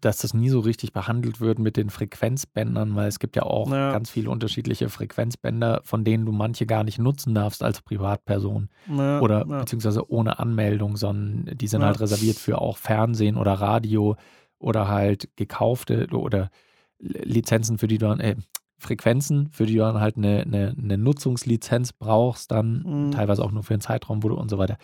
dass 0.00 0.18
das 0.18 0.34
nie 0.34 0.48
so 0.48 0.60
richtig 0.60 0.92
behandelt 0.92 1.40
wird 1.40 1.58
mit 1.58 1.76
den 1.76 1.90
Frequenzbändern, 1.90 2.94
weil 2.96 3.08
es 3.08 3.18
gibt 3.18 3.36
ja 3.36 3.42
auch 3.44 3.70
Ja. 3.70 3.92
ganz 3.92 4.10
viele 4.10 4.30
unterschiedliche 4.30 4.88
Frequenzbänder, 4.88 5.80
von 5.84 6.04
denen 6.04 6.26
du 6.26 6.32
manche 6.32 6.66
gar 6.66 6.84
nicht 6.84 6.98
nutzen 6.98 7.34
darfst 7.34 7.62
als 7.62 7.82
Privatperson 7.82 8.68
Ja, 8.88 9.20
oder 9.20 9.46
ja. 9.46 9.60
beziehungsweise 9.60 10.10
ohne 10.10 10.38
Anmeldung, 10.38 10.96
sondern 10.96 11.56
die 11.56 11.66
sind 11.68 11.82
halt 11.82 12.00
reserviert 12.00 12.38
für 12.38 12.58
auch 12.60 12.76
Fernsehen 12.76 13.36
oder 13.36 13.54
Radio 13.54 14.16
oder 14.58 14.88
halt 14.88 15.28
gekaufte 15.36 16.08
oder 16.12 16.50
Lizenzen, 16.98 17.78
für 17.78 17.88
die 17.88 17.98
du 17.98 18.06
dann, 18.06 18.20
äh, 18.20 18.36
Frequenzen, 18.78 19.48
für 19.52 19.64
die 19.66 19.74
du 19.74 19.80
dann 19.80 20.00
halt 20.00 20.16
eine, 20.16 20.42
eine, 20.42 20.74
eine 20.76 20.98
Nutzungslizenz 20.98 21.92
brauchst, 21.92 22.50
dann 22.50 22.82
Mhm. 22.84 23.10
teilweise 23.12 23.44
auch 23.44 23.52
nur 23.52 23.62
für 23.62 23.74
einen 23.74 23.80
Zeitraum, 23.80 24.22
wo 24.22 24.28
du 24.28 24.34
und 24.34 24.50
so 24.50 24.58
weiter. 24.58 24.76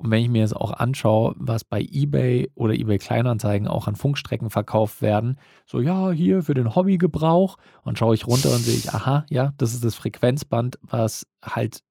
Und 0.00 0.10
wenn 0.10 0.22
ich 0.22 0.30
mir 0.30 0.40
jetzt 0.40 0.56
auch 0.56 0.72
anschaue, 0.72 1.34
was 1.36 1.62
bei 1.62 1.82
eBay 1.82 2.50
oder 2.54 2.72
eBay 2.72 2.96
Kleinanzeigen 2.96 3.68
auch 3.68 3.86
an 3.86 3.96
Funkstrecken 3.96 4.48
verkauft 4.48 5.02
werden, 5.02 5.38
so 5.66 5.78
ja, 5.78 6.10
hier 6.10 6.42
für 6.42 6.54
den 6.54 6.74
Hobbygebrauch 6.74 7.58
und 7.82 7.98
schaue 7.98 8.14
ich 8.14 8.26
runter 8.26 8.50
und 8.50 8.60
sehe 8.60 8.76
ich, 8.76 8.94
aha, 8.94 9.26
ja, 9.28 9.52
das 9.58 9.74
ist 9.74 9.84
das 9.84 9.94
Frequenzband, 9.96 10.78
was 10.80 11.26
halt 11.44 11.82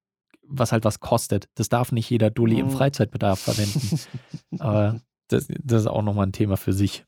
was 0.51 0.71
halt 0.71 0.85
was 0.85 0.99
kostet. 0.99 1.47
Das 1.53 1.69
darf 1.69 1.91
nicht 1.91 2.09
jeder 2.09 2.31
Dulli 2.31 2.59
im 2.59 2.65
Mhm. 2.65 2.71
Freizeitbedarf 2.71 3.37
verwenden. 3.37 3.99
Aber 4.59 4.99
das, 5.27 5.47
das 5.63 5.81
ist 5.81 5.87
auch 5.87 6.01
nochmal 6.01 6.25
ein 6.25 6.31
Thema 6.31 6.57
für 6.57 6.73
sich. 6.73 7.05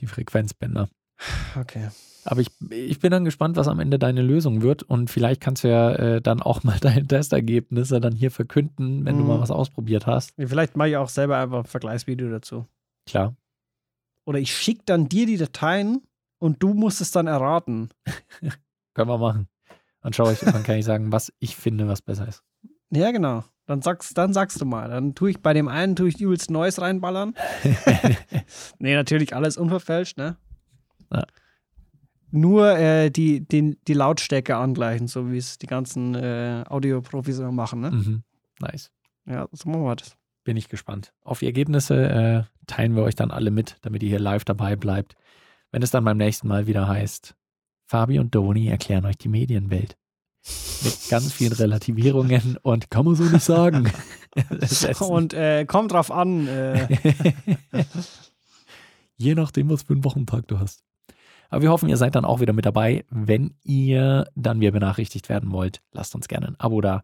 Die 0.00 0.06
Frequenzbänder. 0.06 0.88
Okay. 1.56 1.90
Aber 2.30 2.42
ich, 2.42 2.48
ich 2.70 2.98
bin 3.00 3.10
dann 3.10 3.24
gespannt, 3.24 3.56
was 3.56 3.68
am 3.68 3.80
Ende 3.80 3.98
deine 3.98 4.20
Lösung 4.20 4.60
wird. 4.60 4.82
Und 4.82 5.08
vielleicht 5.08 5.40
kannst 5.40 5.64
du 5.64 5.68
ja 5.68 5.92
äh, 5.94 6.20
dann 6.20 6.42
auch 6.42 6.62
mal 6.62 6.78
deine 6.80 7.06
Testergebnisse 7.06 8.00
dann 8.00 8.12
hier 8.14 8.30
verkünden, 8.30 9.06
wenn 9.06 9.16
du 9.16 9.22
Mhm. 9.22 9.28
mal 9.28 9.40
was 9.40 9.50
ausprobiert 9.50 10.06
hast. 10.06 10.34
Vielleicht 10.36 10.76
mache 10.76 10.90
ich 10.90 10.96
auch 10.98 11.08
selber 11.08 11.38
einfach 11.38 11.60
ein 11.60 11.64
Vergleichsvideo 11.64 12.28
dazu. 12.28 12.66
Klar. 13.06 13.34
Oder 14.26 14.40
ich 14.40 14.54
schicke 14.54 14.82
dann 14.84 15.08
dir 15.08 15.24
die 15.24 15.38
Dateien 15.38 16.02
und 16.38 16.62
du 16.62 16.74
musst 16.74 17.00
es 17.00 17.10
dann 17.12 17.26
erraten. 17.28 17.88
Können 18.94 19.08
wir 19.08 19.16
machen. 19.18 19.48
Dann 20.02 20.12
schaue 20.12 20.34
ich, 20.34 20.40
dann 20.40 20.62
kann 20.62 20.76
ich 20.76 20.84
sagen, 20.84 21.10
was 21.12 21.32
ich 21.38 21.56
finde, 21.56 21.88
was 21.88 22.02
besser 22.02 22.28
ist. 22.28 22.42
Ja, 22.90 23.10
genau. 23.10 23.42
Dann 23.64 23.80
sagst, 23.80 24.16
dann 24.18 24.34
sagst 24.34 24.60
du 24.60 24.66
mal. 24.66 24.90
Dann 24.90 25.14
tue 25.14 25.30
ich 25.30 25.40
bei 25.40 25.54
dem 25.54 25.68
einen 25.68 25.96
tue 25.96 26.08
ich 26.10 26.20
übelst 26.20 26.50
Neues 26.50 26.78
reinballern. 26.80 27.34
nee, 28.78 28.94
natürlich 28.94 29.34
alles 29.34 29.56
unverfälscht, 29.56 30.18
ne? 30.18 30.36
Ja. 31.12 31.24
Nur 32.30 32.76
äh, 32.76 33.10
die, 33.10 33.40
den, 33.40 33.76
die 33.86 33.94
Lautstärke 33.94 34.56
angleichen, 34.56 35.08
so 35.08 35.30
wie 35.30 35.38
es 35.38 35.58
die 35.58 35.66
ganzen 35.66 36.14
äh, 36.14 36.64
Audioprofis 36.68 37.38
immer 37.38 37.52
machen, 37.52 37.80
ne? 37.80 37.90
Mhm. 37.90 38.22
Nice. 38.60 38.90
Ja, 39.26 39.48
so 39.52 39.68
machen 39.68 39.84
wir 39.84 39.96
das. 39.96 40.16
Bin 40.44 40.56
ich 40.56 40.68
gespannt. 40.68 41.12
Auf 41.22 41.40
die 41.40 41.46
Ergebnisse 41.46 42.08
äh, 42.08 42.42
teilen 42.66 42.96
wir 42.96 43.02
euch 43.02 43.14
dann 43.14 43.30
alle 43.30 43.50
mit, 43.50 43.76
damit 43.82 44.02
ihr 44.02 44.08
hier 44.08 44.18
live 44.18 44.44
dabei 44.44 44.76
bleibt. 44.76 45.16
Wenn 45.70 45.82
es 45.82 45.90
dann 45.90 46.04
beim 46.04 46.16
nächsten 46.16 46.48
Mal 46.48 46.66
wieder 46.66 46.88
heißt, 46.88 47.34
Fabi 47.86 48.18
und 48.18 48.34
Doni 48.34 48.68
erklären 48.68 49.04
euch 49.04 49.18
die 49.18 49.28
Medienwelt. 49.28 49.96
Mit 50.82 51.08
ganz 51.10 51.32
vielen 51.32 51.52
Relativierungen 51.52 52.56
und 52.62 52.90
kann 52.90 53.04
man 53.04 53.14
so 53.14 53.24
nicht 53.24 53.44
sagen. 53.44 53.90
Und 55.00 55.34
äh, 55.34 55.64
kommt 55.64 55.90
drauf 55.90 56.12
an, 56.12 56.46
äh, 56.46 56.86
Je 59.16 59.34
nachdem, 59.34 59.68
was 59.68 59.82
für 59.82 59.94
einen 59.94 60.04
Wochentag 60.04 60.46
du 60.46 60.60
hast. 60.60 60.84
Aber 61.48 61.62
wir 61.62 61.70
hoffen, 61.70 61.88
ihr 61.88 61.96
seid 61.96 62.14
dann 62.14 62.24
auch 62.24 62.40
wieder 62.40 62.52
mit 62.52 62.66
dabei. 62.66 63.04
Wenn 63.10 63.54
ihr 63.62 64.26
dann 64.34 64.60
wieder 64.60 64.72
benachrichtigt 64.72 65.28
werden 65.28 65.52
wollt, 65.52 65.80
lasst 65.92 66.14
uns 66.14 66.28
gerne 66.28 66.48
ein 66.48 66.60
Abo 66.60 66.80
da. 66.80 67.02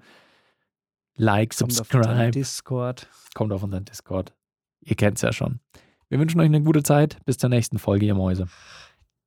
Like, 1.17 1.57
kommt 1.57 1.73
auf 1.73 1.93
unseren 1.93 2.03
subscribe. 2.03 2.31
Discord. 2.33 3.09
Kommt 3.35 3.53
auf 3.53 3.63
unseren 3.63 3.85
Discord. 3.85 4.35
Ihr 4.81 4.97
kennt 4.97 5.17
es 5.17 5.23
ja 5.23 5.33
schon. 5.33 5.61
Wir 6.09 6.19
wünschen 6.19 6.41
euch 6.41 6.47
eine 6.47 6.63
gute 6.63 6.83
Zeit. 6.83 7.19
Bis 7.25 7.39
zur 7.39 7.49
nächsten 7.49 7.79
Folge, 7.79 8.07
ihr 8.07 8.15
Mäuse. 8.15 8.49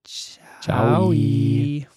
Ciao. 0.03 1.11
Ciao. 1.11 1.96